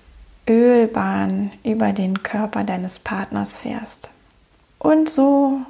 Ölbahn 0.48 1.52
über 1.62 1.92
den 1.92 2.22
Körper 2.22 2.64
deines 2.64 2.98
Partners 2.98 3.56
fährst. 3.56 4.10
Und 4.78 5.08
so 5.08 5.60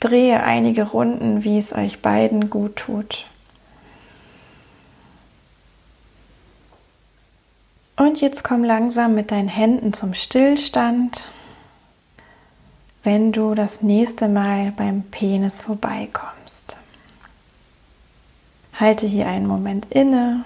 drehe 0.00 0.42
einige 0.42 0.84
Runden, 0.84 1.42
wie 1.42 1.58
es 1.58 1.72
euch 1.72 2.02
beiden 2.02 2.50
gut 2.50 2.76
tut. 2.76 3.26
Und 7.96 8.20
jetzt 8.20 8.44
komm 8.44 8.62
langsam 8.62 9.14
mit 9.14 9.30
deinen 9.30 9.48
Händen 9.48 9.94
zum 9.94 10.12
Stillstand, 10.12 11.30
wenn 13.02 13.32
du 13.32 13.54
das 13.54 13.80
nächste 13.80 14.28
Mal 14.28 14.72
beim 14.72 15.02
Penis 15.04 15.58
vorbeikommst. 15.60 16.76
Halte 18.74 19.06
hier 19.06 19.26
einen 19.26 19.46
Moment 19.46 19.86
inne, 19.90 20.44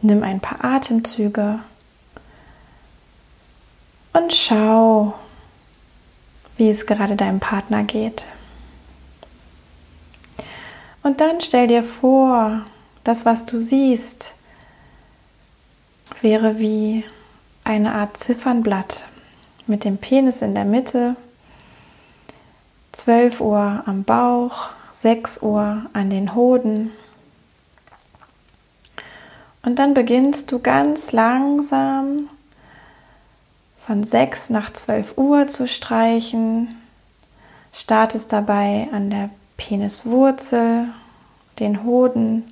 nimm 0.00 0.24
ein 0.24 0.40
paar 0.40 0.64
Atemzüge 0.64 1.60
und 4.12 4.34
schau, 4.34 5.14
wie 6.56 6.68
es 6.68 6.86
gerade 6.86 7.14
deinem 7.14 7.38
Partner 7.38 7.84
geht. 7.84 8.26
Und 11.04 11.20
dann 11.20 11.40
stell 11.40 11.68
dir 11.68 11.84
vor, 11.84 12.62
das, 13.04 13.24
was 13.24 13.44
du 13.44 13.60
siehst, 13.60 14.34
wäre 16.22 16.58
wie 16.58 17.04
eine 17.64 17.94
Art 17.94 18.16
Ziffernblatt 18.16 19.04
mit 19.66 19.84
dem 19.84 19.98
Penis 19.98 20.42
in 20.42 20.54
der 20.54 20.64
Mitte, 20.64 21.16
12 22.92 23.40
Uhr 23.40 23.82
am 23.86 24.04
Bauch, 24.04 24.70
6 24.92 25.42
Uhr 25.42 25.86
an 25.92 26.10
den 26.10 26.34
Hoden. 26.34 26.90
Und 29.62 29.78
dann 29.78 29.94
beginnst 29.94 30.52
du 30.52 30.58
ganz 30.58 31.12
langsam 31.12 32.28
von 33.86 34.02
6 34.02 34.50
nach 34.50 34.72
12 34.72 35.16
Uhr 35.16 35.46
zu 35.46 35.66
streichen. 35.66 36.76
Startest 37.72 38.32
dabei 38.32 38.88
an 38.92 39.10
der 39.10 39.30
Peniswurzel, 39.56 40.88
den 41.58 41.84
Hoden, 41.84 42.44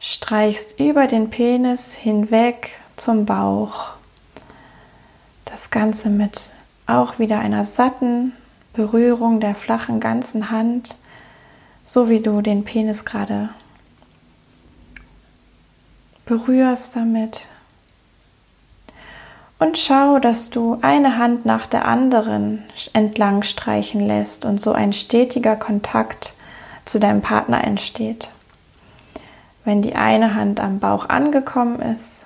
streichst 0.00 0.78
über 0.78 1.06
den 1.06 1.30
Penis 1.30 1.92
hinweg 1.92 2.80
zum 2.96 3.26
Bauch. 3.26 3.90
Das 5.44 5.70
Ganze 5.70 6.10
mit 6.10 6.50
auch 6.86 7.18
wieder 7.18 7.38
einer 7.40 7.64
satten 7.64 8.32
Berührung 8.72 9.40
der 9.40 9.54
flachen 9.54 10.00
ganzen 10.00 10.50
Hand, 10.50 10.96
so 11.84 12.08
wie 12.08 12.20
du 12.20 12.42
den 12.42 12.64
Penis 12.64 13.04
gerade 13.04 13.48
berührst 16.26 16.96
damit. 16.96 17.48
Und 19.58 19.78
schau, 19.78 20.18
dass 20.18 20.50
du 20.50 20.78
eine 20.82 21.16
Hand 21.16 21.46
nach 21.46 21.66
der 21.66 21.86
anderen 21.86 22.64
entlang 22.92 23.42
streichen 23.42 24.06
lässt 24.06 24.44
und 24.44 24.60
so 24.60 24.72
ein 24.72 24.92
stetiger 24.92 25.56
Kontakt 25.56 26.34
zu 26.84 27.00
deinem 27.00 27.22
Partner 27.22 27.64
entsteht. 27.64 28.30
Wenn 29.64 29.80
die 29.80 29.94
eine 29.94 30.34
Hand 30.34 30.60
am 30.60 30.78
Bauch 30.78 31.08
angekommen 31.08 31.80
ist, 31.80 32.25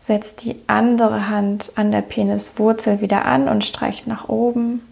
setzt 0.00 0.44
die 0.44 0.56
andere 0.66 1.28
Hand 1.28 1.72
an 1.76 1.92
der 1.92 2.00
Peniswurzel 2.00 3.00
wieder 3.00 3.26
an 3.26 3.48
und 3.48 3.64
streicht 3.64 4.06
nach 4.06 4.28
oben. 4.28 4.82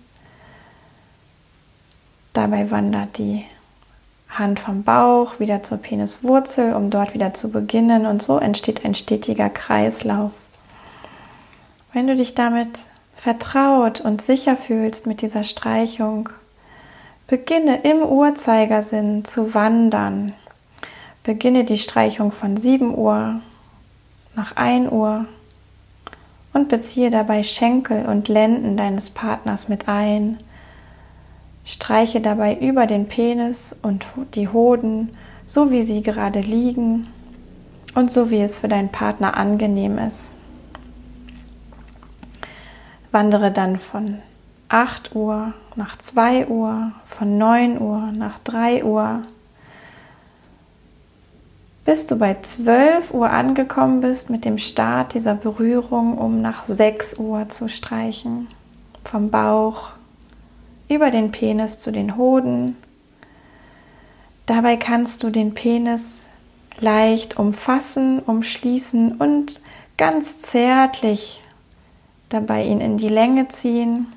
Dabei 2.35 2.71
wandert 2.71 3.19
die 3.19 3.45
Hand 4.29 4.61
vom 4.61 4.85
Bauch 4.85 5.41
wieder 5.41 5.63
zur 5.63 5.79
Peniswurzel, 5.79 6.75
um 6.75 6.91
dort 6.91 7.15
wieder 7.15 7.33
zu 7.33 7.51
beginnen 7.51 8.07
und 8.07 8.23
so 8.23 8.39
entsteht 8.39 8.85
ein 8.85 8.95
stetiger 8.95 9.49
Kreislauf. 9.49 10.31
Wenn 11.95 12.07
du 12.07 12.15
dich 12.15 12.35
damit 12.35 12.85
vertraut 13.17 14.01
und 14.01 14.21
sicher 14.21 14.57
fühlst 14.57 15.07
mit 15.07 15.23
dieser 15.23 15.43
Streichung, 15.43 16.29
beginne 17.27 17.81
im 17.83 18.03
Uhrzeigersinn 18.03 19.25
zu 19.25 19.55
wandern. 19.55 20.35
Beginne 21.25 21.65
die 21.65 21.79
Streichung 21.79 22.31
von 22.31 22.57
7 22.57 22.97
Uhr 22.97 23.41
nach 24.39 24.55
1 24.55 24.93
Uhr 24.93 25.27
und 26.53 26.69
beziehe 26.69 27.11
dabei 27.11 27.43
Schenkel 27.43 28.07
und 28.07 28.29
Lenden 28.29 28.77
deines 28.77 29.11
Partners 29.11 29.69
mit 29.69 29.89
ein. 29.89 30.39
Streiche 31.65 32.21
dabei 32.21 32.57
über 32.57 32.87
den 32.87 33.09
Penis 33.09 33.77
und 33.83 34.07
die 34.35 34.49
Hoden, 34.49 35.11
so 35.45 35.73
wie 35.73 35.83
sie 35.83 36.03
gerade 36.03 36.41
liegen 36.41 37.09
und 37.97 38.13
so 38.13 38.31
wie 38.31 38.41
es 38.41 38.59
für 38.59 38.69
deinen 38.69 38.91
Partner 38.91 39.37
angenehm 39.37 39.99
ist. 39.99 40.35
Wandere 43.11 43.51
dann 43.51 43.81
von 43.81 44.19
8 44.69 45.17
Uhr 45.17 45.53
nach 45.75 45.97
2 45.97 46.47
Uhr, 46.47 46.93
von 47.07 47.39
9 47.39 47.81
Uhr 47.81 48.13
nach 48.13 48.39
3 48.39 48.85
Uhr, 48.85 49.23
bis 51.89 52.05
du 52.05 52.17
bei 52.17 52.35
12 52.35 53.15
Uhr 53.15 53.31
angekommen 53.31 54.03
bist 54.03 54.29
mit 54.29 54.45
dem 54.45 54.59
Start 54.59 55.15
dieser 55.15 55.35
Berührung, 55.35 56.19
um 56.19 56.43
nach 56.43 56.67
6 56.67 57.15
Uhr 57.15 57.49
zu 57.49 57.71
streichen. 57.71 58.47
Vom 59.05 59.31
Bauch 59.31 59.93
über 60.91 61.11
den 61.11 61.33
Penis 61.33 61.79
zu 61.79 61.91
den 61.91 62.19
Hoden, 62.19 62.77
Dabei 64.49 64.77
kannst 64.79 65.23
du 65.23 65.29
den 65.31 65.53
Penis 65.53 66.27
leicht 66.81 67.39
umfassen, 67.39 68.19
umschließen 68.21 69.13
und 69.13 69.61
ganz 69.99 70.39
zärtlich 70.39 71.43
dabei 72.31 72.65
ihn 72.65 72.81
in 72.81 72.97
die 72.97 73.11
Länge 73.11 73.49
ziehen. 73.49 74.11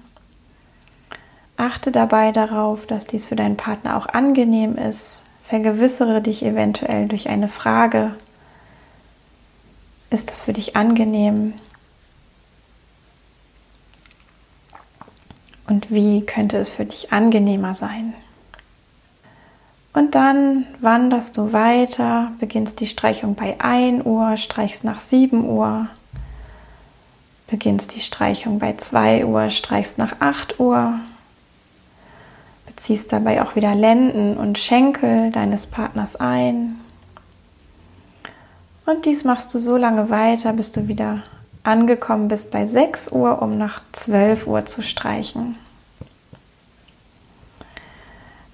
Achte 1.58 1.92
dabei 1.92 2.32
darauf, 2.32 2.86
dass 2.86 3.08
dies 3.08 3.28
für 3.28 3.36
deinen 3.36 3.58
Partner 3.58 3.98
auch 3.98 4.08
angenehm 4.08 4.78
ist. 4.78 5.24
Vergewissere 5.52 6.22
dich 6.22 6.46
eventuell 6.46 7.10
durch 7.10 7.28
eine 7.28 7.50
Frage. 7.50 8.16
Ist 10.10 10.32
das 10.32 10.44
für 10.44 10.54
dich 10.54 10.78
angenehm? 10.78 11.56
Und 15.68 15.92
wie 15.92 16.26
könnte 16.26 16.56
es 16.56 16.72
für 16.72 16.86
dich 16.86 17.12
angenehmer 17.12 17.74
sein? 17.74 18.14
Und 19.92 20.16
dann 20.16 20.66
wanderst 20.80 21.38
du 21.38 21.52
weiter, 21.52 22.32
beginnst 22.40 22.80
die 22.80 22.88
Streichung 22.88 23.36
bei 23.36 23.60
1 23.60 24.06
Uhr, 24.06 24.38
streichst 24.38 24.86
nach 24.86 25.02
7 25.02 25.44
Uhr, 25.44 25.88
beginnst 27.48 27.94
die 27.94 28.00
Streichung 28.00 28.60
bei 28.60 28.78
2 28.78 29.26
Uhr, 29.26 29.50
streichst 29.50 29.98
nach 29.98 30.16
8 30.22 30.62
Uhr, 30.62 30.98
beziehst 32.82 33.14
dabei 33.14 33.44
auch 33.44 33.56
wieder 33.56 33.76
Lenden 33.76 34.38
und 34.38 34.58
Schenkel 34.58 35.30
deines 35.30 35.68
Partners 35.68 36.16
ein. 36.16 36.80
Und 38.88 39.06
dies 39.06 39.24
machst 39.24 39.54
du 39.54 39.60
so 39.60 39.78
lange 39.78 40.10
weiter, 40.10 40.52
bis 40.52 40.72
du 40.72 40.88
wieder 40.88 41.22
angekommen 41.62 42.28
bist 42.28 42.50
bei 42.50 42.66
6 42.66 43.12
Uhr, 43.12 43.40
um 43.44 43.60
nach 43.60 43.84
12 43.92 44.48
Uhr 44.48 44.66
zu 44.66 44.82
streichen. 44.82 45.58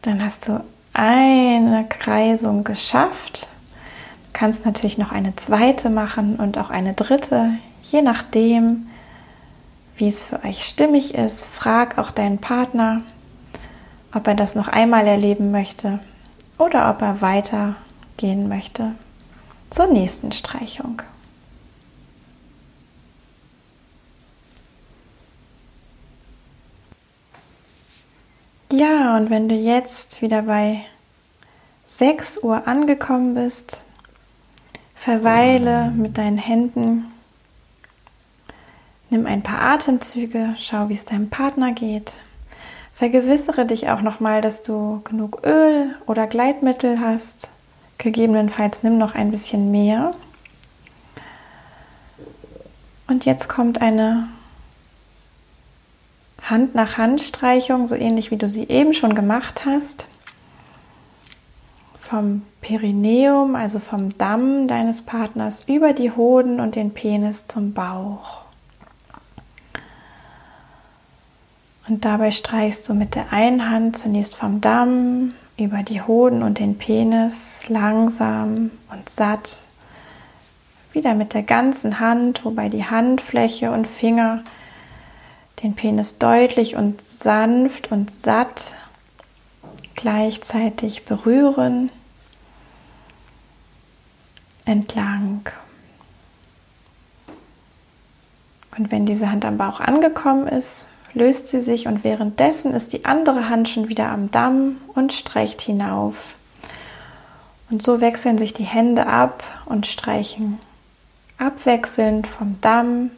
Dann 0.01 0.21
hast 0.21 0.49
du 0.49 0.61
eine 0.91 1.85
Kreisung 1.87 2.65
geschafft. 2.65 3.47
Du 3.63 4.29
kannst 4.33 4.65
natürlich 4.65 4.97
noch 4.97 5.13
eine 5.13 5.37
zweite 5.37 5.89
machen 5.89 6.35
und 6.35 6.57
auch 6.57 6.69
eine 6.69 6.95
dritte, 6.95 7.51
je 7.81 8.01
nachdem, 8.01 8.89
wie 9.95 10.09
es 10.09 10.21
für 10.21 10.43
euch 10.43 10.65
stimmig 10.65 11.15
ist. 11.15 11.45
Frag 11.45 11.97
auch 11.97 12.11
deinen 12.11 12.39
Partner, 12.39 13.03
ob 14.17 14.27
er 14.27 14.33
das 14.33 14.55
noch 14.55 14.67
einmal 14.67 15.05
erleben 15.05 15.51
möchte 15.51 15.99
oder 16.57 16.89
ob 16.89 17.03
er 17.03 17.21
weitergehen 17.21 18.49
möchte 18.49 18.93
zur 19.69 19.85
nächsten 19.87 20.31
Streichung. 20.31 21.03
Ja, 28.71 29.15
und 29.15 29.29
wenn 29.29 29.47
du 29.47 29.55
jetzt 29.55 30.21
wieder 30.21 30.41
bei 30.41 30.83
6 31.85 32.39
Uhr 32.39 32.67
angekommen 32.67 33.35
bist, 33.35 33.83
verweile 34.95 35.91
mit 35.91 36.17
deinen 36.17 36.39
Händen, 36.39 37.05
nimm 39.11 39.27
ein 39.27 39.43
paar 39.43 39.61
Atemzüge, 39.61 40.55
schau, 40.57 40.89
wie 40.89 40.95
es 40.95 41.05
deinem 41.05 41.29
Partner 41.29 41.71
geht. 41.71 42.13
Vergewissere 42.97 43.67
dich 43.67 43.89
auch 43.89 44.01
nochmal, 44.01 44.41
dass 44.41 44.63
du 44.63 45.01
genug 45.03 45.45
Öl 45.45 45.93
oder 46.07 46.25
Gleitmittel 46.25 46.99
hast. 46.99 47.51
Gegebenenfalls 47.99 48.81
nimm 48.81 48.97
noch 48.97 49.13
ein 49.13 49.29
bisschen 49.29 49.69
mehr. 49.69 50.13
Und 53.07 53.25
jetzt 53.25 53.49
kommt 53.49 53.83
eine 53.83 54.27
Hand 56.41 56.73
nach 56.73 56.97
Hand 56.97 57.21
Streichung, 57.21 57.87
so 57.87 57.93
ähnlich 57.93 58.31
wie 58.31 58.37
du 58.37 58.49
sie 58.49 58.67
eben 58.67 58.95
schon 58.95 59.13
gemacht 59.13 59.63
hast. 59.63 60.07
Vom 61.99 62.41
Perineum, 62.61 63.55
also 63.55 63.77
vom 63.77 64.17
Damm 64.17 64.67
deines 64.67 65.03
Partners, 65.03 65.65
über 65.67 65.93
die 65.93 66.09
Hoden 66.09 66.59
und 66.59 66.73
den 66.73 66.95
Penis 66.95 67.47
zum 67.47 67.73
Bauch. 67.73 68.46
Und 71.87 72.03
dabei 72.03 72.31
streichst 72.31 72.87
du 72.89 72.93
mit 72.93 73.15
der 73.15 73.31
einen 73.31 73.69
Hand 73.69 73.97
zunächst 73.97 74.35
vom 74.35 74.59
Damm 74.59 75.33
über 75.57 75.83
die 75.83 76.01
Hoden 76.01 76.43
und 76.43 76.59
den 76.59 76.77
Penis 76.77 77.61
langsam 77.67 78.71
und 78.91 79.09
satt. 79.09 79.61
Wieder 80.91 81.13
mit 81.13 81.33
der 81.33 81.43
ganzen 81.43 81.99
Hand, 81.99 82.43
wobei 82.43 82.69
die 82.69 82.85
Handfläche 82.85 83.71
und 83.71 83.87
Finger 83.87 84.43
den 85.63 85.75
Penis 85.75 86.19
deutlich 86.19 86.75
und 86.75 87.01
sanft 87.01 87.91
und 87.91 88.11
satt 88.11 88.75
gleichzeitig 89.95 91.05
berühren 91.05 91.89
entlang. 94.65 95.49
Und 98.77 98.91
wenn 98.91 99.05
diese 99.05 99.31
Hand 99.31 99.45
am 99.45 99.57
Bauch 99.57 99.79
angekommen 99.79 100.47
ist, 100.47 100.89
löst 101.17 101.47
sie 101.47 101.61
sich 101.61 101.87
und 101.87 102.03
währenddessen 102.03 102.73
ist 102.73 102.93
die 102.93 103.05
andere 103.05 103.49
Hand 103.49 103.69
schon 103.69 103.89
wieder 103.89 104.09
am 104.09 104.31
Damm 104.31 104.77
und 104.93 105.13
streicht 105.13 105.61
hinauf. 105.61 106.35
Und 107.69 107.83
so 107.83 107.99
wechseln 107.99 108.37
sich 108.37 108.53
die 108.53 108.63
Hände 108.63 109.07
ab 109.07 109.43
und 109.65 109.87
streichen 109.87 110.59
abwechselnd 111.37 112.25
vom 112.27 112.59
Damm 112.61 113.11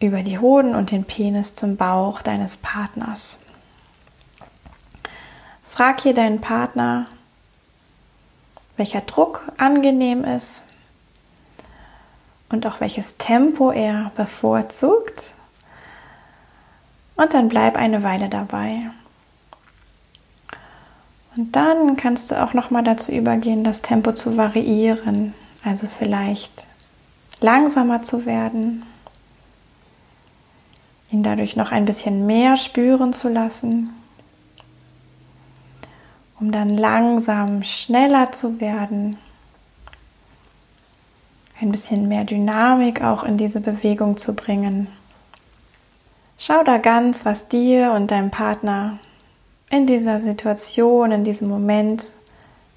über 0.00 0.22
die 0.22 0.38
Hoden 0.38 0.74
und 0.74 0.92
den 0.92 1.04
Penis 1.04 1.54
zum 1.54 1.76
Bauch 1.76 2.22
deines 2.22 2.56
Partners. 2.56 3.40
Frag 5.68 6.00
hier 6.00 6.14
deinen 6.14 6.40
Partner, 6.40 7.06
welcher 8.76 9.02
Druck 9.02 9.42
angenehm 9.58 10.24
ist 10.24 10.64
und 12.48 12.66
auch 12.66 12.80
welches 12.80 13.18
Tempo 13.18 13.70
er 13.70 14.10
bevorzugt. 14.16 15.34
Und 17.20 17.34
dann 17.34 17.48
bleib 17.48 17.76
eine 17.76 18.02
Weile 18.02 18.28
dabei. 18.28 18.90
Und 21.36 21.54
dann 21.54 21.96
kannst 21.96 22.30
du 22.30 22.42
auch 22.42 22.54
noch 22.54 22.70
mal 22.70 22.82
dazu 22.82 23.12
übergehen, 23.12 23.64
das 23.64 23.82
Tempo 23.82 24.12
zu 24.12 24.36
variieren, 24.36 25.34
also 25.64 25.86
vielleicht 25.98 26.66
langsamer 27.40 28.02
zu 28.02 28.26
werden 28.26 28.82
ihn 31.12 31.22
dadurch 31.22 31.56
noch 31.56 31.72
ein 31.72 31.84
bisschen 31.84 32.26
mehr 32.26 32.56
spüren 32.56 33.12
zu 33.12 33.28
lassen, 33.28 33.90
um 36.38 36.52
dann 36.52 36.76
langsam 36.76 37.62
schneller 37.62 38.32
zu 38.32 38.60
werden, 38.60 39.16
ein 41.60 41.72
bisschen 41.72 42.08
mehr 42.08 42.24
Dynamik 42.24 43.02
auch 43.02 43.24
in 43.24 43.36
diese 43.36 43.60
Bewegung 43.60 44.16
zu 44.16 44.34
bringen. 44.34 44.86
Schau 46.42 46.62
da 46.64 46.78
ganz, 46.78 47.26
was 47.26 47.48
dir 47.48 47.92
und 47.92 48.10
deinem 48.10 48.30
Partner 48.30 48.98
in 49.68 49.86
dieser 49.86 50.18
Situation, 50.20 51.12
in 51.12 51.22
diesem 51.22 51.48
Moment 51.50 52.06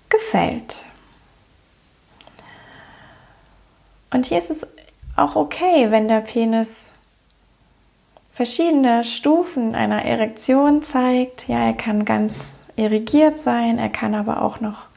gefällt. 0.09 0.83
Und 4.11 4.25
hier 4.25 4.37
ist 4.37 4.49
es 4.49 4.67
auch 5.15 5.37
okay, 5.37 5.91
wenn 5.91 6.09
der 6.09 6.19
Penis 6.19 6.91
verschiedene 8.33 9.05
Stufen 9.05 9.75
einer 9.75 10.03
Erektion 10.03 10.83
zeigt. 10.83 11.47
Ja, 11.47 11.63
er 11.63 11.73
kann 11.73 12.03
ganz 12.03 12.59
erigiert 12.75 13.39
sein, 13.39 13.79
er 13.79 13.87
kann 13.87 14.13
aber 14.13 14.41
auch 14.41 14.59
noch 14.59 14.87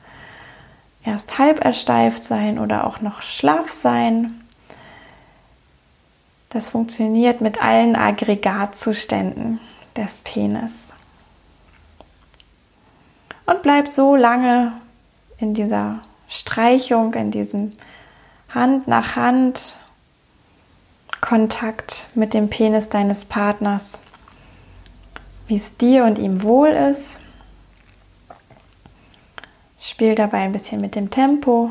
erst 1.04 1.38
halb 1.38 1.64
ersteift 1.64 2.24
sein 2.24 2.58
oder 2.58 2.84
auch 2.84 3.00
noch 3.00 3.22
schlaff 3.22 3.70
sein. 3.70 4.40
Das 6.50 6.70
funktioniert 6.70 7.40
mit 7.40 7.62
allen 7.62 7.96
Aggregatzuständen 7.96 9.60
des 9.96 10.20
Penis. 10.20 10.72
Und 13.46 13.62
bleib 13.62 13.88
so 13.88 14.16
lange 14.16 14.72
in 15.38 15.54
dieser 15.54 16.00
Streichung, 16.28 17.14
in 17.14 17.30
diesem 17.30 17.70
Hand 18.48 18.88
nach 18.88 19.16
Hand 19.16 19.74
Kontakt 21.20 22.06
mit 22.14 22.34
dem 22.34 22.50
Penis 22.50 22.88
deines 22.88 23.24
Partners, 23.24 24.02
wie 25.48 25.56
es 25.56 25.76
dir 25.76 26.04
und 26.04 26.18
ihm 26.18 26.42
wohl 26.42 26.68
ist. 26.68 27.20
Spiel 29.80 30.14
dabei 30.14 30.38
ein 30.38 30.52
bisschen 30.52 30.80
mit 30.80 30.94
dem 30.94 31.10
Tempo. 31.10 31.70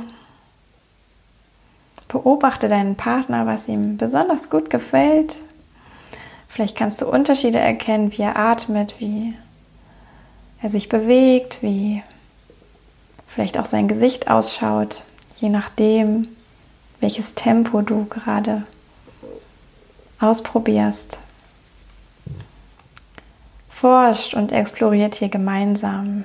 Beobachte 2.07 2.69
deinen 2.69 2.95
Partner, 2.95 3.45
was 3.45 3.67
ihm 3.67 3.97
besonders 3.97 4.49
gut 4.49 4.69
gefällt. 4.69 5.35
Vielleicht 6.47 6.77
kannst 6.77 7.01
du 7.01 7.07
Unterschiede 7.07 7.59
erkennen, 7.59 8.11
wie 8.13 8.21
er 8.21 8.37
atmet, 8.37 8.95
wie 8.99 9.33
er 10.61 10.69
sich 10.69 10.87
bewegt, 10.87 11.61
wie 11.61 12.01
vielleicht 13.27 13.57
auch 13.57 13.65
sein 13.65 13.87
Gesicht 13.87 14.29
ausschaut, 14.29 15.03
je 15.37 15.49
nachdem, 15.49 16.29
welches 17.01 17.35
Tempo 17.35 17.81
du 17.81 18.05
gerade 18.05 18.63
ausprobierst. 20.19 21.19
Forscht 23.69 24.33
und 24.33 24.53
exploriert 24.53 25.15
hier 25.15 25.29
gemeinsam. 25.29 26.23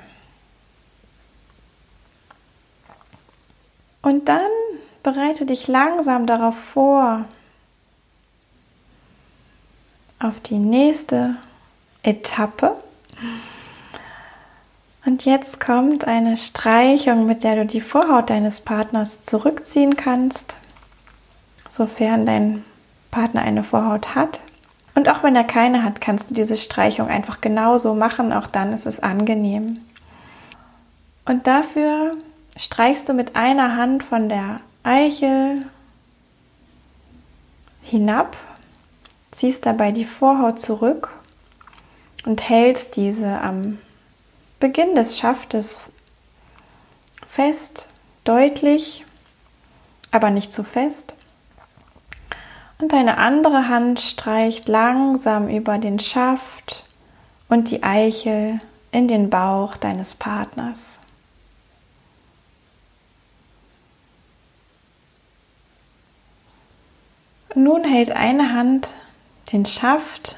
Und 4.01 4.29
dann 4.29 4.47
bereite 5.03 5.45
dich 5.45 5.67
langsam 5.67 6.27
darauf 6.27 6.55
vor, 6.55 7.25
auf 10.19 10.39
die 10.39 10.59
nächste 10.59 11.35
Etappe. 12.03 12.75
Und 15.05 15.25
jetzt 15.25 15.59
kommt 15.59 16.05
eine 16.05 16.37
Streichung, 16.37 17.25
mit 17.25 17.43
der 17.43 17.55
du 17.55 17.65
die 17.65 17.81
Vorhaut 17.81 18.29
deines 18.29 18.61
Partners 18.61 19.23
zurückziehen 19.23 19.95
kannst, 19.95 20.57
sofern 21.69 22.25
dein 22.25 22.63
Partner 23.09 23.41
eine 23.41 23.63
Vorhaut 23.63 24.13
hat. 24.13 24.39
Und 24.93 25.09
auch 25.09 25.23
wenn 25.23 25.35
er 25.35 25.43
keine 25.43 25.83
hat, 25.83 26.01
kannst 26.01 26.29
du 26.29 26.35
diese 26.35 26.57
Streichung 26.57 27.07
einfach 27.07 27.41
genauso 27.41 27.95
machen. 27.95 28.31
Auch 28.31 28.47
dann 28.47 28.73
ist 28.73 28.85
es 28.85 28.99
angenehm. 28.99 29.79
Und 31.25 31.47
dafür 31.47 32.15
streichst 32.57 33.09
du 33.09 33.13
mit 33.13 33.35
einer 33.35 33.75
Hand 33.77 34.03
von 34.03 34.29
der 34.29 34.59
Eichel 34.83 35.65
hinab, 37.81 38.35
ziehst 39.31 39.65
dabei 39.65 39.91
die 39.91 40.05
Vorhaut 40.05 40.59
zurück 40.59 41.09
und 42.25 42.47
hältst 42.47 42.95
diese 42.95 43.39
am 43.41 43.77
Beginn 44.59 44.95
des 44.95 45.17
Schaftes 45.17 45.79
fest, 47.27 47.87
deutlich, 48.23 49.05
aber 50.11 50.29
nicht 50.29 50.51
zu 50.51 50.63
fest. 50.63 51.15
Und 52.79 52.93
deine 52.93 53.17
andere 53.17 53.67
Hand 53.69 54.01
streicht 54.01 54.67
langsam 54.67 55.47
über 55.47 55.77
den 55.77 55.99
Schaft 55.99 56.85
und 57.49 57.69
die 57.69 57.83
Eichel 57.83 58.59
in 58.91 59.07
den 59.07 59.29
Bauch 59.29 59.77
deines 59.77 60.15
Partners. 60.15 60.99
Nun 67.53 67.83
hält 67.83 68.11
eine 68.11 68.53
Hand 68.53 68.93
den 69.51 69.65
Schaft, 69.65 70.37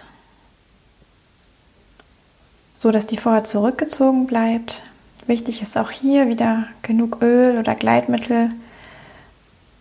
so 2.76 2.92
dass 2.92 3.06
die 3.06 3.18
Vorhaut 3.18 3.46
zurückgezogen 3.46 4.26
bleibt. 4.26 4.82
Wichtig 5.28 5.62
ist 5.62 5.78
auch 5.78 5.92
hier 5.92 6.28
wieder 6.28 6.68
genug 6.82 7.22
Öl 7.22 7.58
oder 7.60 7.76
Gleitmittel 7.76 8.52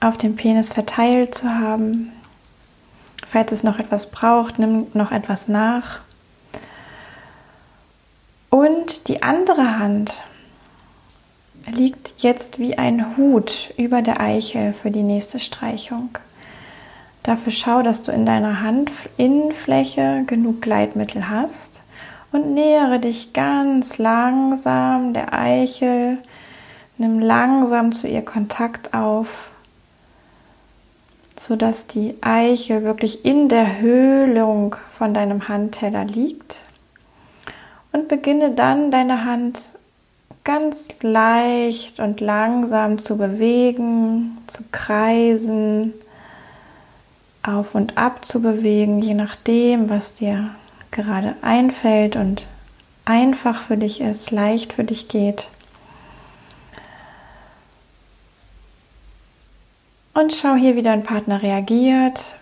auf 0.01 0.19
dem 0.19 0.37
Penis 0.37 0.73
verteilt 0.73 1.35
zu 1.35 1.49
haben. 1.49 2.13
Falls 3.27 3.51
es 3.51 3.63
noch 3.63 3.79
etwas 3.79 4.11
braucht, 4.11 4.59
nimm 4.59 4.89
noch 4.93 5.11
etwas 5.11 5.49
nach. 5.49 6.01
Und 8.51 9.09
die 9.09 9.23
andere 9.23 9.79
Hand 9.79 10.23
liegt 11.67 12.15
jetzt 12.19 12.59
wie 12.59 12.77
ein 12.77 13.17
Hut 13.17 13.73
über 13.79 14.03
der 14.03 14.21
Eichel 14.21 14.75
für 14.75 14.91
die 14.91 15.03
nächste 15.03 15.39
Streichung. 15.39 16.19
Dafür 17.23 17.53
schau, 17.53 17.83
dass 17.83 18.03
du 18.03 18.11
in 18.11 18.27
deiner 18.27 18.63
Handinnenfläche 18.63 20.25
genug 20.27 20.61
Gleitmittel 20.61 21.31
hast 21.31 21.83
und 22.33 22.53
nähere 22.53 22.99
dich 22.99 23.33
ganz 23.33 23.99
langsam 23.99 25.15
der 25.15 25.33
Eichel. 25.33 26.19
Nimm 26.99 27.21
langsam 27.21 27.93
zu 27.93 28.09
ihr 28.09 28.25
Kontakt 28.25 28.93
auf, 28.93 29.51
sodass 31.39 31.87
die 31.87 32.17
Eichel 32.23 32.83
wirklich 32.83 33.25
in 33.25 33.49
der 33.49 33.81
Höhlung 33.81 34.75
von 34.91 35.15
deinem 35.15 35.49
Handteller 35.49 36.05
liegt. 36.05 36.61
Und 37.93 38.09
beginne 38.09 38.51
dann 38.51 38.91
deine 38.91 39.25
Hand 39.25 39.61
ganz 40.45 41.03
leicht 41.03 42.01
und 42.01 42.21
langsam 42.21 42.99
zu 42.99 43.17
bewegen, 43.17 44.39
zu 44.49 44.65
kreisen 44.73 45.93
auf 47.43 47.75
und 47.75 47.99
ab 47.99 48.25
zu 48.25 48.41
bewegen, 48.41 49.01
je 49.01 49.15
nachdem, 49.15 49.91
was 49.91 50.13
dir 50.13 50.51
gerade 50.91 51.37
einfällt 51.43 52.17
und 52.17 52.47
einfach 53.05 53.63
für 53.63 53.77
dich 53.77 54.01
ist, 54.01 54.31
leicht 54.31 54.73
für 54.73 54.85
dich 54.85 55.09
geht. 55.09 55.49
Und 60.15 60.35
schau 60.35 60.55
hier, 60.55 60.77
wie 60.77 60.83
dein 60.83 61.03
Partner 61.03 61.43
reagiert. 61.43 62.37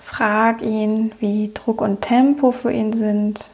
Frag 0.00 0.62
ihn, 0.62 1.12
wie 1.20 1.52
Druck 1.52 1.82
und 1.82 2.00
Tempo 2.00 2.50
für 2.50 2.72
ihn 2.72 2.94
sind. 2.94 3.50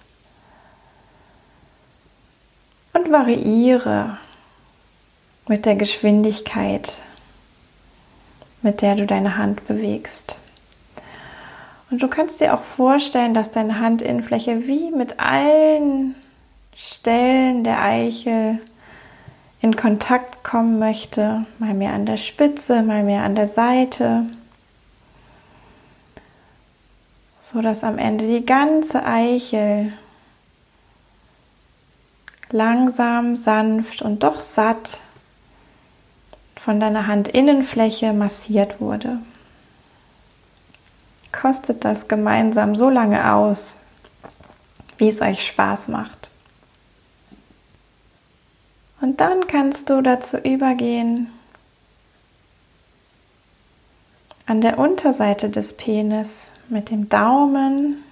Und 2.92 3.10
variiere 3.10 4.18
mit 5.48 5.66
der 5.66 5.74
Geschwindigkeit, 5.74 6.98
mit 8.62 8.80
der 8.80 8.96
du 8.96 9.06
deine 9.06 9.36
Hand 9.36 9.66
bewegst. 9.66 10.36
Und 11.90 12.02
du 12.02 12.08
kannst 12.08 12.40
dir 12.40 12.54
auch 12.54 12.62
vorstellen, 12.62 13.34
dass 13.34 13.50
deine 13.50 13.80
Handinnenfläche 13.80 14.66
wie 14.66 14.90
mit 14.90 15.20
allen 15.20 16.14
Stellen 16.74 17.64
der 17.64 17.82
Eichel 17.82 18.58
in 19.60 19.76
Kontakt 19.76 20.42
kommen 20.42 20.78
möchte, 20.78 21.46
mal 21.58 21.74
mehr 21.74 21.92
an 21.92 22.06
der 22.06 22.16
Spitze, 22.16 22.82
mal 22.82 23.02
mehr 23.02 23.22
an 23.22 23.34
der 23.34 23.46
Seite, 23.46 24.26
so 27.40 27.60
dass 27.60 27.84
am 27.84 27.98
Ende 27.98 28.26
die 28.26 28.46
ganze 28.46 29.04
Eichel 29.04 29.92
langsam, 32.50 33.36
sanft 33.36 34.02
und 34.02 34.22
doch 34.22 34.40
satt 34.40 35.00
von 36.62 36.78
deiner 36.78 37.08
Handinnenfläche 37.08 38.12
massiert 38.12 38.80
wurde. 38.80 39.18
Kostet 41.32 41.84
das 41.84 42.06
gemeinsam 42.06 42.76
so 42.76 42.88
lange 42.88 43.34
aus, 43.34 43.78
wie 44.96 45.08
es 45.08 45.20
euch 45.20 45.44
Spaß 45.44 45.88
macht. 45.88 46.30
Und 49.00 49.20
dann 49.20 49.48
kannst 49.48 49.90
du 49.90 50.02
dazu 50.02 50.36
übergehen, 50.36 51.32
an 54.46 54.60
der 54.60 54.78
Unterseite 54.78 55.50
des 55.50 55.76
Penis 55.76 56.52
mit 56.68 56.90
dem 56.90 57.08
Daumen 57.08 58.04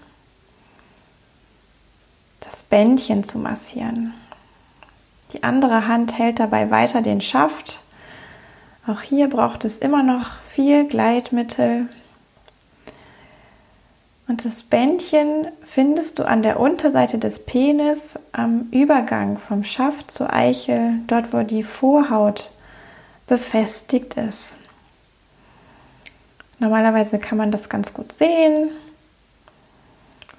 das 2.40 2.64
Bändchen 2.64 3.22
zu 3.22 3.38
massieren. 3.38 4.12
Die 5.34 5.44
andere 5.44 5.86
Hand 5.86 6.18
hält 6.18 6.40
dabei 6.40 6.72
weiter 6.72 7.00
den 7.00 7.20
Schaft 7.20 7.80
auch 8.86 9.02
hier 9.02 9.28
braucht 9.28 9.64
es 9.64 9.78
immer 9.78 10.02
noch 10.02 10.32
viel 10.48 10.86
Gleitmittel. 10.86 11.88
Und 14.26 14.44
das 14.44 14.62
Bändchen 14.62 15.48
findest 15.64 16.18
du 16.18 16.24
an 16.24 16.42
der 16.42 16.60
Unterseite 16.60 17.18
des 17.18 17.44
Penis 17.44 18.18
am 18.32 18.68
Übergang 18.70 19.38
vom 19.38 19.64
Schaft 19.64 20.10
zur 20.10 20.32
Eichel, 20.32 21.00
dort 21.08 21.32
wo 21.32 21.42
die 21.42 21.64
Vorhaut 21.64 22.52
befestigt 23.26 24.14
ist. 24.14 24.56
Normalerweise 26.60 27.18
kann 27.18 27.38
man 27.38 27.50
das 27.50 27.68
ganz 27.68 27.94
gut 27.94 28.12
sehen. 28.12 28.70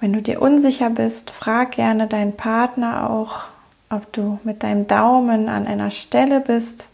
Wenn 0.00 0.12
du 0.12 0.22
dir 0.22 0.40
unsicher 0.40 0.88
bist, 0.88 1.30
frag 1.30 1.72
gerne 1.72 2.06
deinen 2.06 2.36
Partner 2.36 3.10
auch, 3.10 3.44
ob 3.90 4.12
du 4.12 4.38
mit 4.42 4.62
deinem 4.62 4.86
Daumen 4.86 5.48
an 5.48 5.66
einer 5.66 5.90
Stelle 5.90 6.40
bist, 6.40 6.88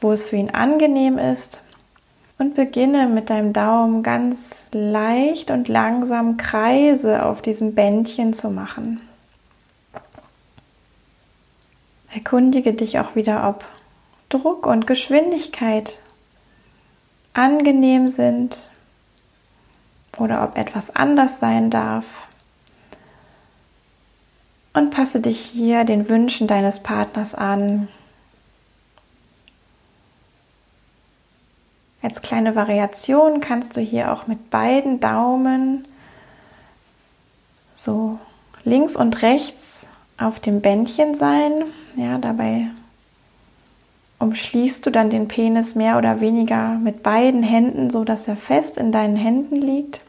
wo 0.00 0.12
es 0.12 0.24
für 0.24 0.36
ihn 0.36 0.50
angenehm 0.50 1.18
ist. 1.18 1.62
Und 2.38 2.54
beginne 2.54 3.06
mit 3.06 3.30
deinem 3.30 3.54
Daumen 3.54 4.02
ganz 4.02 4.66
leicht 4.72 5.50
und 5.50 5.68
langsam 5.68 6.36
Kreise 6.36 7.24
auf 7.24 7.40
diesem 7.40 7.74
Bändchen 7.74 8.34
zu 8.34 8.50
machen. 8.50 9.00
Erkundige 12.12 12.74
dich 12.74 12.98
auch 12.98 13.14
wieder, 13.14 13.48
ob 13.48 13.64
Druck 14.28 14.66
und 14.66 14.86
Geschwindigkeit 14.86 16.00
angenehm 17.32 18.08
sind 18.08 18.68
oder 20.18 20.42
ob 20.42 20.56
etwas 20.56 20.94
anders 20.94 21.40
sein 21.40 21.70
darf. 21.70 22.26
Und 24.72 24.90
passe 24.90 25.20
dich 25.20 25.40
hier 25.40 25.84
den 25.84 26.08
Wünschen 26.08 26.46
deines 26.46 26.82
Partners 26.82 27.34
an. 27.34 27.88
Als 32.06 32.22
kleine 32.22 32.54
Variation 32.54 33.40
kannst 33.40 33.76
du 33.76 33.80
hier 33.80 34.12
auch 34.12 34.28
mit 34.28 34.48
beiden 34.48 35.00
Daumen 35.00 35.88
so 37.74 38.20
links 38.62 38.94
und 38.94 39.22
rechts 39.22 39.88
auf 40.16 40.38
dem 40.38 40.60
Bändchen 40.60 41.16
sein. 41.16 41.64
Ja, 41.96 42.18
dabei 42.18 42.68
umschließt 44.20 44.86
du 44.86 44.90
dann 44.90 45.10
den 45.10 45.26
Penis 45.26 45.74
mehr 45.74 45.98
oder 45.98 46.20
weniger 46.20 46.78
mit 46.78 47.02
beiden 47.02 47.42
Händen, 47.42 47.90
so 47.90 48.04
dass 48.04 48.28
er 48.28 48.36
fest 48.36 48.76
in 48.76 48.92
deinen 48.92 49.16
Händen 49.16 49.56
liegt. 49.56 50.00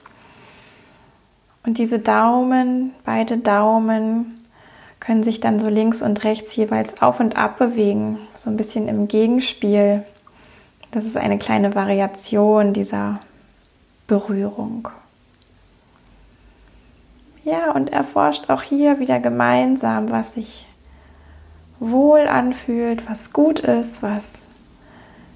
Und 1.66 1.80
diese 1.80 1.98
Daumen, 1.98 2.94
beide 3.06 3.40
Daumen 3.40 4.46
können 5.00 5.24
sich 5.24 5.40
dann 5.40 5.60
so 5.60 5.68
links 5.68 6.04
und 6.04 6.24
rechts 6.24 6.56
jeweils 6.56 7.02
auf 7.02 7.20
und 7.20 7.38
ab 7.38 7.58
bewegen, 7.58 8.20
so 8.36 8.52
ein 8.52 8.58
bisschen 8.58 8.88
im 8.88 9.08
Gegenspiel 9.08 10.06
Das 10.92 11.06
ist 11.06 11.18
eine 11.18 11.38
kleine 11.38 11.76
Variation 11.76 12.74
dieser 12.74 13.20
Berührung. 14.08 14.90
Ja, 17.44 17.72
und 17.72 17.92
erforscht 17.92 18.50
auch 18.50 18.62
hier 18.62 19.00
wieder 19.00 19.20
gemeinsam, 19.20 20.12
was 20.12 20.34
sich 20.34 20.68
wohl 21.80 22.22
anfühlt, 22.28 23.10
was 23.10 23.32
gut 23.32 23.60
ist, 23.60 24.02
was 24.02 24.48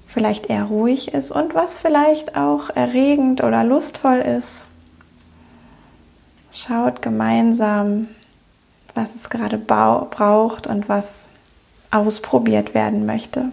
vielleicht 0.06 0.46
eher 0.46 0.64
ruhig 0.64 1.14
ist 1.14 1.30
und 1.30 1.54
was 1.54 1.78
vielleicht 1.78 2.36
auch 2.36 2.68
erregend 2.70 3.42
oder 3.42 3.64
lustvoll 3.64 4.18
ist. 4.18 4.64
Schaut 6.50 7.00
gemeinsam, 7.00 8.08
was 8.94 9.14
es 9.14 9.30
gerade 9.30 9.56
braucht 9.56 10.66
und 10.66 10.88
was 10.88 11.28
ausprobiert 11.90 12.74
werden 12.74 13.06
möchte. 13.06 13.46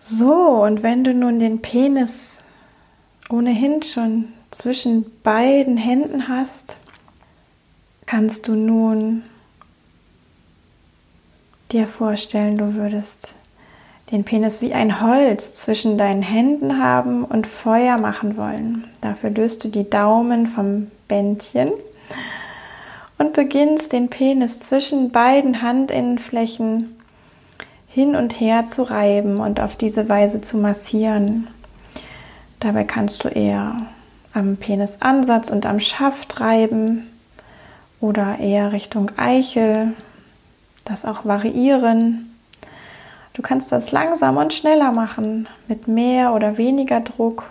So, 0.00 0.62
und 0.62 0.84
wenn 0.84 1.02
du 1.02 1.12
nun 1.12 1.40
den 1.40 1.60
Penis 1.60 2.42
ohnehin 3.28 3.82
schon 3.82 4.28
zwischen 4.52 5.04
beiden 5.22 5.76
Händen 5.76 6.28
hast, 6.28 6.78
kannst 8.06 8.46
du 8.46 8.54
nun 8.54 9.24
dir 11.72 11.88
vorstellen, 11.88 12.56
du 12.56 12.74
würdest 12.74 13.34
den 14.12 14.22
Penis 14.24 14.62
wie 14.62 14.72
ein 14.72 15.02
Holz 15.02 15.52
zwischen 15.54 15.98
deinen 15.98 16.22
Händen 16.22 16.82
haben 16.82 17.24
und 17.24 17.48
Feuer 17.48 17.98
machen 17.98 18.36
wollen. 18.36 18.84
Dafür 19.00 19.30
löst 19.30 19.64
du 19.64 19.68
die 19.68 19.90
Daumen 19.90 20.46
vom 20.46 20.92
Bändchen 21.08 21.72
und 23.18 23.32
beginnst 23.32 23.92
den 23.92 24.08
Penis 24.08 24.60
zwischen 24.60 25.10
beiden 25.10 25.60
Handinnenflächen 25.60 26.97
hin 27.88 28.14
und 28.14 28.38
her 28.38 28.66
zu 28.66 28.82
reiben 28.82 29.38
und 29.38 29.60
auf 29.60 29.74
diese 29.74 30.08
Weise 30.08 30.40
zu 30.40 30.58
massieren. 30.58 31.48
Dabei 32.60 32.84
kannst 32.84 33.24
du 33.24 33.28
eher 33.28 33.76
am 34.34 34.56
Penisansatz 34.56 35.50
und 35.50 35.66
am 35.66 35.80
Schaft 35.80 36.40
reiben 36.40 37.08
oder 38.00 38.38
eher 38.38 38.72
Richtung 38.72 39.10
Eichel, 39.16 39.92
das 40.84 41.04
auch 41.04 41.24
variieren. 41.24 42.34
Du 43.32 43.42
kannst 43.42 43.72
das 43.72 43.92
langsam 43.92 44.36
und 44.36 44.52
schneller 44.52 44.92
machen, 44.92 45.48
mit 45.66 45.88
mehr 45.88 46.34
oder 46.34 46.58
weniger 46.58 47.00
Druck. 47.00 47.44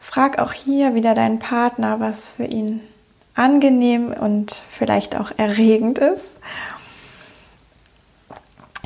Frag 0.00 0.38
auch 0.38 0.52
hier 0.52 0.94
wieder 0.94 1.14
deinen 1.14 1.40
Partner, 1.40 2.00
was 2.00 2.30
für 2.30 2.44
ihn 2.44 2.80
angenehm 3.34 4.12
und 4.12 4.62
vielleicht 4.70 5.16
auch 5.16 5.32
erregend 5.36 5.98
ist. 5.98 6.36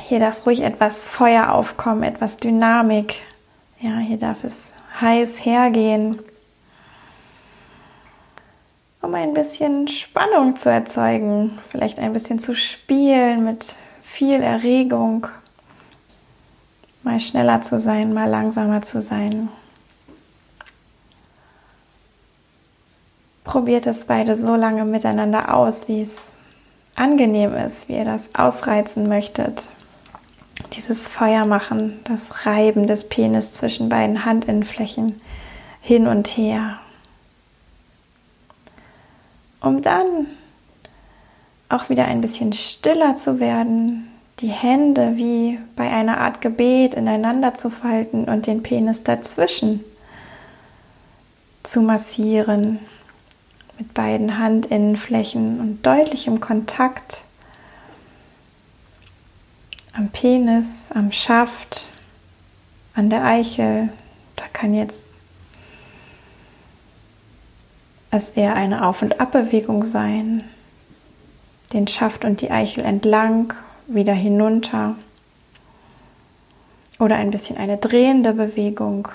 Hier 0.07 0.19
darf 0.19 0.45
ruhig 0.45 0.61
etwas 0.61 1.03
Feuer 1.03 1.53
aufkommen, 1.53 2.03
etwas 2.03 2.37
Dynamik. 2.37 3.21
Ja, 3.79 3.97
hier 3.97 4.17
darf 4.17 4.43
es 4.43 4.73
heiß 4.99 5.45
hergehen, 5.45 6.19
um 9.01 9.15
ein 9.15 9.33
bisschen 9.33 9.87
Spannung 9.87 10.55
zu 10.55 10.69
erzeugen, 10.69 11.57
vielleicht 11.69 11.97
ein 11.99 12.13
bisschen 12.13 12.39
zu 12.39 12.55
spielen 12.55 13.45
mit 13.45 13.75
viel 14.01 14.41
Erregung, 14.41 15.27
mal 17.03 17.19
schneller 17.19 17.61
zu 17.61 17.79
sein, 17.79 18.13
mal 18.13 18.29
langsamer 18.29 18.81
zu 18.81 19.01
sein. 19.01 19.49
Probiert 23.43 23.87
es 23.87 24.05
beide 24.05 24.35
so 24.35 24.55
lange 24.55 24.85
miteinander 24.85 25.55
aus, 25.55 25.87
wie 25.87 26.01
es 26.01 26.37
angenehm 26.95 27.55
ist, 27.55 27.89
wie 27.89 27.93
ihr 27.93 28.05
das 28.05 28.35
ausreizen 28.35 29.07
möchtet. 29.09 29.69
Dieses 30.73 31.07
Feuer 31.07 31.45
machen, 31.45 31.99
das 32.03 32.45
Reiben 32.45 32.87
des 32.87 33.07
Penis 33.07 33.53
zwischen 33.53 33.89
beiden 33.89 34.25
Handinnenflächen 34.25 35.21
hin 35.81 36.07
und 36.07 36.27
her. 36.27 36.79
Um 39.59 39.81
dann 39.81 40.27
auch 41.69 41.89
wieder 41.89 42.05
ein 42.05 42.21
bisschen 42.21 42.53
stiller 42.53 43.15
zu 43.15 43.39
werden, 43.39 44.07
die 44.39 44.47
Hände 44.47 45.17
wie 45.17 45.59
bei 45.75 45.89
einer 45.89 46.19
Art 46.19 46.41
Gebet 46.41 46.93
ineinander 46.95 47.53
zu 47.53 47.69
falten 47.69 48.25
und 48.25 48.47
den 48.47 48.63
Penis 48.63 49.03
dazwischen 49.03 49.83
zu 51.63 51.81
massieren 51.81 52.79
mit 53.77 53.93
beiden 53.93 54.39
Handinnenflächen 54.39 55.59
und 55.59 55.85
deutlichem 55.85 56.39
Kontakt 56.39 57.23
am 59.93 60.09
Penis, 60.09 60.91
am 60.93 61.11
Schaft, 61.11 61.87
an 62.93 63.09
der 63.09 63.23
Eichel. 63.23 63.89
Da 64.35 64.45
kann 64.51 64.73
jetzt 64.73 65.03
es 68.09 68.31
eher 68.31 68.55
eine 68.55 68.85
Auf- 68.85 69.01
und 69.01 69.19
Abbewegung 69.19 69.83
sein. 69.83 70.43
Den 71.73 71.87
Schaft 71.87 72.25
und 72.25 72.41
die 72.41 72.51
Eichel 72.51 72.83
entlang, 72.83 73.53
wieder 73.87 74.13
hinunter. 74.13 74.95
Oder 76.99 77.15
ein 77.15 77.31
bisschen 77.31 77.57
eine 77.57 77.77
drehende 77.77 78.33
Bewegung. 78.33 79.07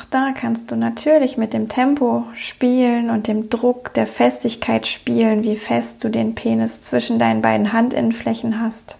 Auch 0.00 0.06
da 0.06 0.32
kannst 0.32 0.70
du 0.70 0.76
natürlich 0.76 1.36
mit 1.36 1.52
dem 1.52 1.68
Tempo 1.68 2.24
spielen 2.34 3.10
und 3.10 3.26
dem 3.26 3.50
Druck 3.50 3.92
der 3.92 4.06
Festigkeit 4.06 4.86
spielen, 4.86 5.42
wie 5.42 5.56
fest 5.56 6.02
du 6.02 6.08
den 6.08 6.34
Penis 6.34 6.80
zwischen 6.80 7.18
deinen 7.18 7.42
beiden 7.42 7.74
Handinnenflächen 7.74 8.62
hast. 8.62 8.96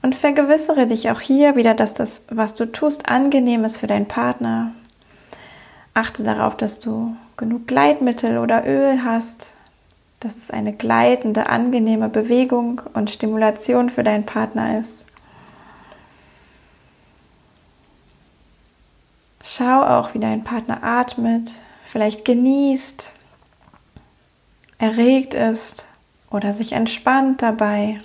Und 0.00 0.14
vergewissere 0.14 0.86
dich 0.86 1.10
auch 1.10 1.20
hier 1.20 1.56
wieder, 1.56 1.74
dass 1.74 1.92
das, 1.92 2.22
was 2.30 2.54
du 2.54 2.66
tust, 2.66 3.08
angenehm 3.08 3.64
ist 3.64 3.78
für 3.78 3.88
deinen 3.88 4.06
Partner. 4.06 4.70
Achte 5.92 6.22
darauf, 6.22 6.56
dass 6.56 6.78
du 6.78 7.16
genug 7.36 7.66
Gleitmittel 7.66 8.38
oder 8.38 8.64
Öl 8.64 9.02
hast, 9.04 9.56
dass 10.20 10.36
es 10.36 10.52
eine 10.52 10.72
gleitende, 10.72 11.48
angenehme 11.48 12.08
Bewegung 12.08 12.80
und 12.94 13.10
Stimulation 13.10 13.90
für 13.90 14.04
deinen 14.04 14.24
Partner 14.24 14.78
ist. 14.78 15.07
Schau 19.50 19.82
auch, 19.82 20.12
wie 20.12 20.18
dein 20.18 20.44
Partner 20.44 20.82
atmet, 20.82 21.50
vielleicht 21.86 22.26
genießt, 22.26 23.12
erregt 24.76 25.32
ist 25.32 25.86
oder 26.30 26.52
sich 26.52 26.72
entspannt 26.72 27.40
dabei. 27.40 27.98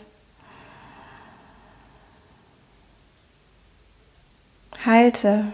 Halte 4.86 5.48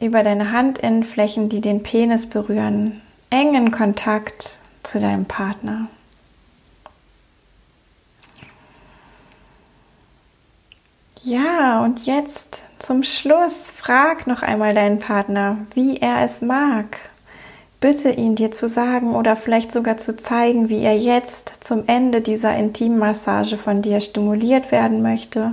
über 0.00 0.24
deine 0.24 0.50
Handinnenflächen, 0.50 1.48
die 1.48 1.60
den 1.60 1.84
Penis 1.84 2.28
berühren, 2.28 3.00
engen 3.30 3.70
Kontakt 3.70 4.58
zu 4.82 4.98
deinem 4.98 5.26
Partner. 5.26 5.86
Ja, 11.26 11.82
und 11.82 12.06
jetzt 12.06 12.62
zum 12.78 13.02
Schluss 13.02 13.72
frag 13.72 14.28
noch 14.28 14.42
einmal 14.42 14.74
deinen 14.74 15.00
Partner, 15.00 15.58
wie 15.74 15.96
er 15.96 16.22
es 16.22 16.40
mag. 16.40 16.98
Bitte 17.80 18.10
ihn 18.10 18.36
dir 18.36 18.52
zu 18.52 18.68
sagen 18.68 19.12
oder 19.12 19.34
vielleicht 19.34 19.72
sogar 19.72 19.96
zu 19.96 20.16
zeigen, 20.16 20.68
wie 20.68 20.84
er 20.84 20.96
jetzt 20.96 21.64
zum 21.64 21.88
Ende 21.88 22.20
dieser 22.20 22.54
Intimmassage 22.56 23.58
von 23.58 23.82
dir 23.82 24.00
stimuliert 24.00 24.70
werden 24.70 25.02
möchte. 25.02 25.50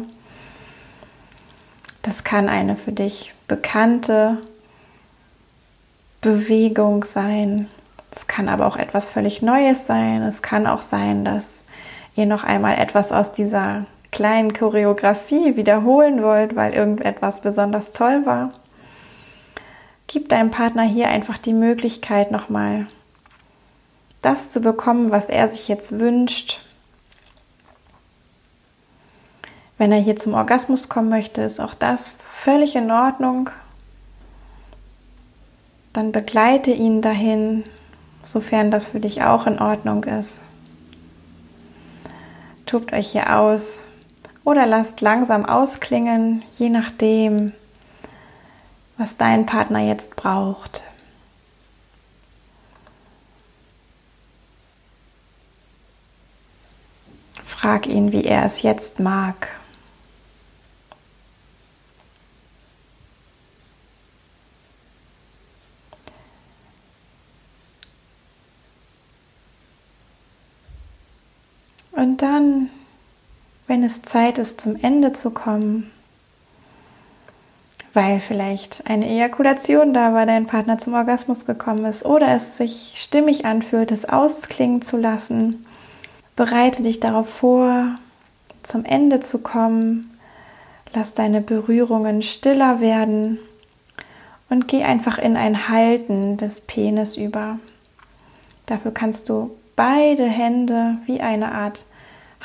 Das 2.03 2.23
kann 2.23 2.49
eine 2.49 2.75
für 2.75 2.91
dich 2.91 3.33
bekannte 3.47 4.37
Bewegung 6.21 7.03
sein. 7.03 7.67
Es 8.11 8.27
kann 8.27 8.47
aber 8.47 8.67
auch 8.67 8.77
etwas 8.77 9.09
völlig 9.09 9.41
Neues 9.41 9.87
sein. 9.87 10.21
Es 10.21 10.43
kann 10.43 10.67
auch 10.67 10.83
sein, 10.83 11.25
dass 11.25 11.63
ihr 12.15 12.27
noch 12.27 12.43
einmal 12.43 12.77
etwas 12.77 13.11
aus 13.11 13.31
dieser 13.31 13.85
kleinen 14.13 14.53
Choreografie 14.53 15.57
wiederholen 15.57 16.23
wollt, 16.23 16.55
weil 16.55 16.73
irgendetwas 16.73 17.41
besonders 17.41 17.91
toll 17.91 18.25
war, 18.25 18.53
gib 20.07 20.29
deinem 20.29 20.51
Partner 20.51 20.83
hier 20.83 21.09
einfach 21.09 21.37
die 21.37 21.53
Möglichkeit, 21.53 22.31
nochmal 22.31 22.87
das 24.21 24.49
zu 24.49 24.61
bekommen, 24.61 25.11
was 25.11 25.25
er 25.25 25.49
sich 25.49 25.67
jetzt 25.67 25.99
wünscht. 25.99 26.61
Wenn 29.77 29.91
er 29.91 29.99
hier 29.99 30.15
zum 30.15 30.33
Orgasmus 30.33 30.87
kommen 30.87 31.09
möchte, 31.09 31.41
ist 31.41 31.59
auch 31.59 31.73
das 31.73 32.19
völlig 32.23 32.75
in 32.75 32.89
Ordnung. 32.89 33.49
Dann 35.91 36.11
begleite 36.11 36.71
ihn 36.71 37.01
dahin, 37.01 37.65
sofern 38.21 38.71
das 38.71 38.87
für 38.87 38.99
dich 38.99 39.23
auch 39.23 39.45
in 39.45 39.59
Ordnung 39.59 40.05
ist. 40.05 40.41
Tobt 42.65 42.93
euch 42.93 43.11
hier 43.11 43.37
aus, 43.37 43.83
oder 44.43 44.65
lasst 44.65 45.01
langsam 45.01 45.45
ausklingen, 45.45 46.43
je 46.51 46.69
nachdem, 46.69 47.53
was 48.97 49.17
dein 49.17 49.45
Partner 49.45 49.79
jetzt 49.79 50.15
braucht. 50.15 50.83
frag 57.63 57.87
ihn, 57.87 58.11
wie 58.11 58.25
er 58.25 58.43
es 58.43 58.61
jetzt 58.61 58.99
mag. 58.99 59.55
Und 71.93 72.21
dann, 72.21 72.69
wenn 73.83 73.87
es 73.87 74.01
Zeit 74.01 74.37
ist, 74.37 74.61
zum 74.61 74.77
Ende 74.81 75.11
zu 75.11 75.31
kommen, 75.31 75.91
weil 77.91 78.21
vielleicht 78.21 78.87
eine 78.87 79.09
Ejakulation 79.09 79.93
da 79.93 80.13
war, 80.13 80.25
dein 80.25 80.47
Partner 80.47 80.77
zum 80.77 80.93
Orgasmus 80.93 81.45
gekommen 81.45 81.83
ist 81.83 82.05
oder 82.05 82.29
es 82.29 82.55
sich 82.55 82.93
stimmig 82.95 83.45
anfühlt, 83.45 83.91
es 83.91 84.05
ausklingen 84.07 84.81
zu 84.81 84.95
lassen, 84.95 85.65
bereite 86.37 86.81
dich 86.81 87.01
darauf 87.01 87.27
vor, 87.27 87.95
zum 88.61 88.85
Ende 88.85 89.19
zu 89.19 89.39
kommen. 89.39 90.17
Lass 90.93 91.13
deine 91.13 91.41
Berührungen 91.41 92.21
stiller 92.21 92.79
werden 92.79 93.37
und 94.49 94.69
geh 94.69 94.83
einfach 94.83 95.17
in 95.17 95.35
ein 95.35 95.67
Halten 95.67 96.37
des 96.37 96.61
Penis 96.61 97.17
über. 97.17 97.59
Dafür 98.65 98.91
kannst 98.91 99.27
du 99.27 99.51
beide 99.75 100.23
Hände 100.23 100.99
wie 101.05 101.19
eine 101.19 101.51
Art 101.51 101.85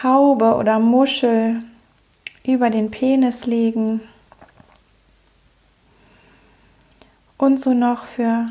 Haube 0.02 0.54
oder 0.54 0.78
Muschel 0.78 1.60
über 2.44 2.70
den 2.70 2.90
Penis 2.90 3.46
legen. 3.46 4.00
Und 7.36 7.58
so 7.60 7.74
noch 7.74 8.06
für 8.06 8.46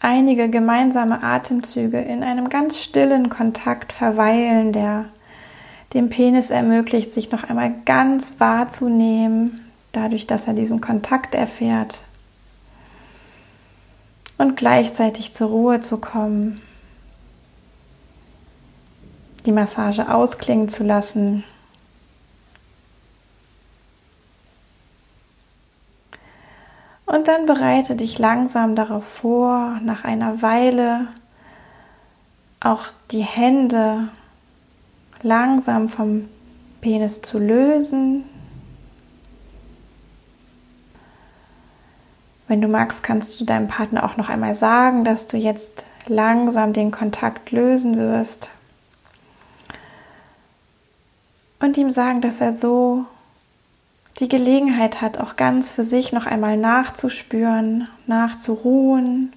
einige 0.00 0.48
gemeinsame 0.48 1.22
Atemzüge 1.22 2.00
in 2.00 2.22
einem 2.22 2.48
ganz 2.48 2.82
stillen 2.82 3.30
Kontakt 3.30 3.92
verweilen, 3.92 4.72
der 4.72 5.06
dem 5.94 6.08
Penis 6.08 6.50
ermöglicht, 6.50 7.12
sich 7.12 7.30
noch 7.30 7.44
einmal 7.44 7.72
ganz 7.84 8.40
wahrzunehmen, 8.40 9.60
dadurch, 9.92 10.26
dass 10.26 10.46
er 10.46 10.54
diesen 10.54 10.80
Kontakt 10.80 11.34
erfährt. 11.34 12.04
Und 14.38 14.56
gleichzeitig 14.56 15.32
zur 15.32 15.48
Ruhe 15.48 15.80
zu 15.80 15.98
kommen 15.98 16.60
die 19.42 19.52
Massage 19.52 20.12
ausklingen 20.12 20.68
zu 20.68 20.84
lassen. 20.84 21.44
Und 27.06 27.28
dann 27.28 27.46
bereite 27.46 27.94
dich 27.94 28.18
langsam 28.18 28.74
darauf 28.74 29.04
vor, 29.04 29.78
nach 29.82 30.04
einer 30.04 30.40
Weile 30.40 31.08
auch 32.60 32.86
die 33.10 33.20
Hände 33.20 34.08
langsam 35.22 35.88
vom 35.88 36.28
Penis 36.80 37.20
zu 37.20 37.38
lösen. 37.38 38.24
Wenn 42.48 42.60
du 42.60 42.68
magst, 42.68 43.02
kannst 43.02 43.40
du 43.40 43.44
deinem 43.44 43.68
Partner 43.68 44.04
auch 44.04 44.16
noch 44.16 44.28
einmal 44.28 44.54
sagen, 44.54 45.04
dass 45.04 45.26
du 45.26 45.36
jetzt 45.36 45.84
langsam 46.06 46.72
den 46.72 46.90
Kontakt 46.90 47.50
lösen 47.50 47.98
wirst 47.98 48.50
und 51.62 51.76
ihm 51.76 51.90
sagen, 51.90 52.20
dass 52.20 52.40
er 52.40 52.52
so 52.52 53.06
die 54.18 54.28
Gelegenheit 54.28 55.00
hat, 55.00 55.18
auch 55.18 55.36
ganz 55.36 55.70
für 55.70 55.84
sich 55.84 56.12
noch 56.12 56.26
einmal 56.26 56.56
nachzuspüren, 56.56 57.88
nachzuruhen, 58.06 59.32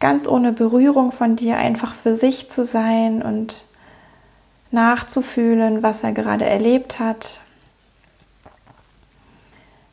ganz 0.00 0.28
ohne 0.28 0.52
Berührung 0.52 1.12
von 1.12 1.36
dir 1.36 1.56
einfach 1.56 1.94
für 1.94 2.16
sich 2.16 2.50
zu 2.50 2.64
sein 2.64 3.22
und 3.22 3.64
nachzufühlen, 4.72 5.82
was 5.82 6.02
er 6.02 6.12
gerade 6.12 6.44
erlebt 6.44 6.98
hat. 6.98 7.40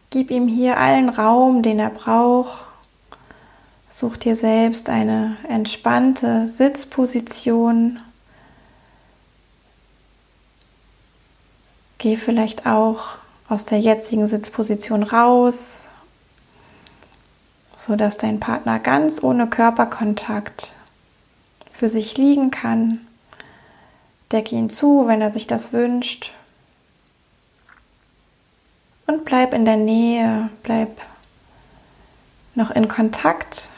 Gib 0.10 0.30
ihm 0.30 0.48
hier 0.48 0.78
allen 0.78 1.10
Raum, 1.10 1.62
den 1.62 1.80
er 1.80 1.90
braucht. 1.90 2.66
Such 3.90 4.18
dir 4.18 4.36
selbst 4.36 4.90
eine 4.90 5.38
entspannte 5.48 6.48
Sitzposition 6.48 8.00
Geh 12.04 12.18
vielleicht 12.18 12.66
auch 12.66 13.16
aus 13.48 13.64
der 13.64 13.80
jetzigen 13.80 14.28
Sitzposition 14.28 15.04
raus, 15.04 15.88
so 17.78 17.96
dass 17.96 18.18
dein 18.18 18.42
Partner 18.42 18.78
ganz 18.78 19.24
ohne 19.24 19.48
Körperkontakt 19.48 20.74
für 21.72 21.88
sich 21.88 22.18
liegen 22.18 22.52
kann. 22.52 23.00
Decke 24.34 24.54
ihn 24.54 24.70
zu, 24.70 25.08
wenn 25.08 25.22
er 25.22 25.30
sich 25.30 25.48
das 25.48 25.72
wünscht. 25.72 26.34
Und 29.08 29.24
bleib 29.24 29.54
in 29.54 29.64
der 29.64 29.78
Nähe, 29.78 30.50
bleib 30.62 31.00
noch 32.54 32.72
in 32.72 32.90
Kontakt 32.90 33.70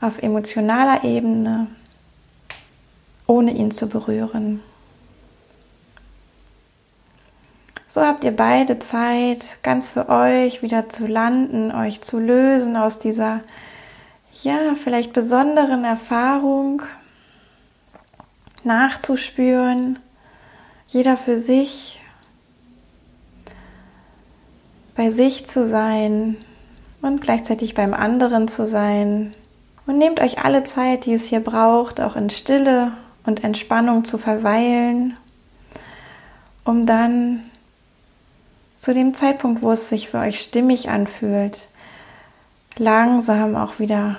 auf 0.00 0.18
emotionaler 0.20 1.04
Ebene, 1.04 1.68
ohne 3.28 3.52
ihn 3.52 3.70
zu 3.70 3.86
berühren. 3.86 4.60
So 7.92 8.00
habt 8.00 8.24
ihr 8.24 8.34
beide 8.34 8.78
Zeit, 8.78 9.58
ganz 9.62 9.90
für 9.90 10.08
euch 10.08 10.62
wieder 10.62 10.88
zu 10.88 11.06
landen, 11.06 11.70
euch 11.72 12.00
zu 12.00 12.18
lösen 12.18 12.74
aus 12.74 12.98
dieser, 12.98 13.42
ja, 14.32 14.74
vielleicht 14.82 15.12
besonderen 15.12 15.84
Erfahrung, 15.84 16.80
nachzuspüren, 18.64 19.98
jeder 20.88 21.18
für 21.18 21.38
sich, 21.38 22.00
bei 24.96 25.10
sich 25.10 25.46
zu 25.46 25.66
sein 25.66 26.38
und 27.02 27.20
gleichzeitig 27.20 27.74
beim 27.74 27.92
anderen 27.92 28.48
zu 28.48 28.66
sein. 28.66 29.34
Und 29.84 29.98
nehmt 29.98 30.18
euch 30.18 30.42
alle 30.42 30.64
Zeit, 30.64 31.04
die 31.04 31.12
es 31.12 31.26
hier 31.26 31.40
braucht, 31.40 32.00
auch 32.00 32.16
in 32.16 32.30
Stille 32.30 32.92
und 33.26 33.44
Entspannung 33.44 34.06
zu 34.06 34.16
verweilen, 34.16 35.18
um 36.64 36.86
dann 36.86 37.42
zu 38.82 38.92
dem 38.92 39.14
Zeitpunkt, 39.14 39.62
wo 39.62 39.70
es 39.70 39.88
sich 39.88 40.08
für 40.08 40.18
euch 40.18 40.40
stimmig 40.40 40.90
anfühlt, 40.90 41.68
langsam 42.76 43.54
auch 43.54 43.78
wieder 43.78 44.18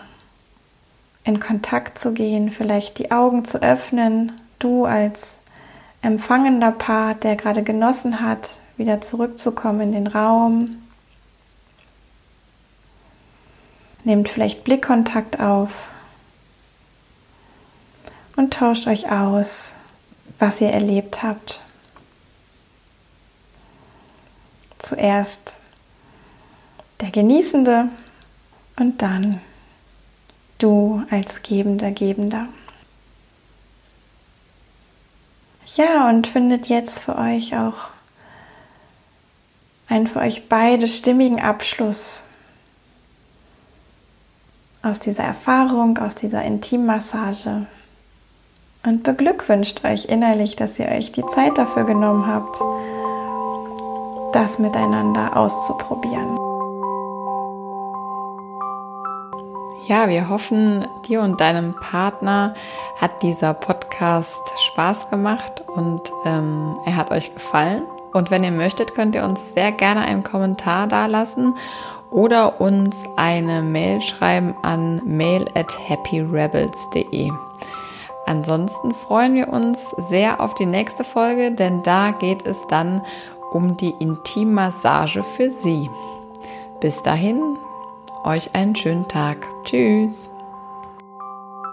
in 1.26 1.42
Kontakt 1.42 2.00
zu 2.00 2.14
gehen, 2.14 2.50
vielleicht 2.50 2.98
die 2.98 3.12
Augen 3.12 3.44
zu 3.44 3.62
öffnen, 3.62 4.32
du 4.60 4.86
als 4.86 5.40
empfangender 6.02 6.72
Part, 6.72 7.26
der 7.26 7.36
gerade 7.36 7.62
genossen 7.62 8.22
hat, 8.22 8.62
wieder 8.78 9.02
zurückzukommen 9.02 9.82
in 9.82 9.92
den 9.92 10.08
Raum. 10.08 10.78
Nehmt 14.06 14.30
vielleicht 14.30 14.64
Blickkontakt 14.64 15.42
auf 15.42 15.90
und 18.38 18.54
tauscht 18.54 18.88
euch 18.88 19.12
aus, 19.12 19.76
was 20.40 20.62
ihr 20.62 20.70
erlebt 20.70 21.22
habt. 21.22 21.63
Zuerst 24.84 25.60
der 27.00 27.10
Genießende 27.10 27.88
und 28.78 29.02
dann 29.02 29.40
du 30.58 31.04
als 31.10 31.42
Gebender, 31.42 31.92
Gebender. 31.92 32.48
Ja, 35.78 36.10
und 36.10 36.28
findet 36.28 36.68
jetzt 36.68 37.00
für 37.00 37.18
euch 37.18 37.56
auch 37.56 37.92
einen 39.88 40.08
für 40.08 40.20
euch 40.20 40.50
beide 40.50 40.88
stimmigen 40.88 41.40
Abschluss 41.40 42.26
aus 44.82 45.00
dieser 45.00 45.24
Erfahrung, 45.24 45.98
aus 45.98 46.16
dieser 46.16 46.44
Intimmassage 46.44 47.68
und 48.86 49.04
beglückwünscht 49.04 49.86
euch 49.86 50.06
innerlich, 50.06 50.58
dass 50.58 50.78
ihr 50.78 50.88
euch 50.88 51.14
die 51.14 51.26
Zeit 51.28 51.58
dafür 51.58 51.86
genommen 51.86 52.28
habt 52.28 52.60
das 54.34 54.60
miteinander 54.60 55.38
auszuprobieren. 55.38 56.38
Ja, 59.86 60.08
wir 60.08 60.30
hoffen, 60.30 60.88
dir 61.08 61.22
und 61.22 61.42
deinem 61.42 61.74
Partner 61.74 62.54
hat 63.02 63.22
dieser 63.22 63.54
Podcast 63.54 64.42
Spaß 64.72 65.10
gemacht 65.10 65.64
und 65.76 66.02
ähm, 66.26 66.78
er 66.86 66.96
hat 66.96 67.12
euch 67.12 67.34
gefallen. 67.34 67.84
Und 68.14 68.32
wenn 68.32 68.44
ihr 68.44 68.52
möchtet, 68.52 68.96
könnt 68.96 69.14
ihr 69.16 69.24
uns 69.24 69.40
sehr 69.54 69.72
gerne 69.72 70.02
einen 70.02 70.24
Kommentar 70.24 70.88
dalassen 70.88 71.56
oder 72.12 72.62
uns 72.62 73.04
eine 73.18 73.62
Mail 73.62 74.00
schreiben 74.00 74.56
an 74.62 75.02
mail 75.04 75.46
at 75.56 75.78
happyrebels.de. 75.90 77.32
Ansonsten 78.26 78.94
freuen 78.94 79.36
wir 79.36 79.50
uns 79.50 79.90
sehr 80.10 80.40
auf 80.40 80.54
die 80.54 80.66
nächste 80.66 81.04
Folge, 81.04 81.52
denn 81.52 81.84
da 81.84 82.12
geht 82.12 82.48
es 82.48 82.68
dann 82.68 83.02
um 83.54 83.78
die 83.78 83.94
Intimmassage 84.00 85.24
für 85.24 85.50
Sie. 85.50 85.90
Bis 86.82 87.02
dahin, 87.04 87.58
euch 88.24 88.54
einen 88.56 88.76
schönen 88.76 89.08
Tag. 89.08 89.48
Tschüss. 89.64 90.33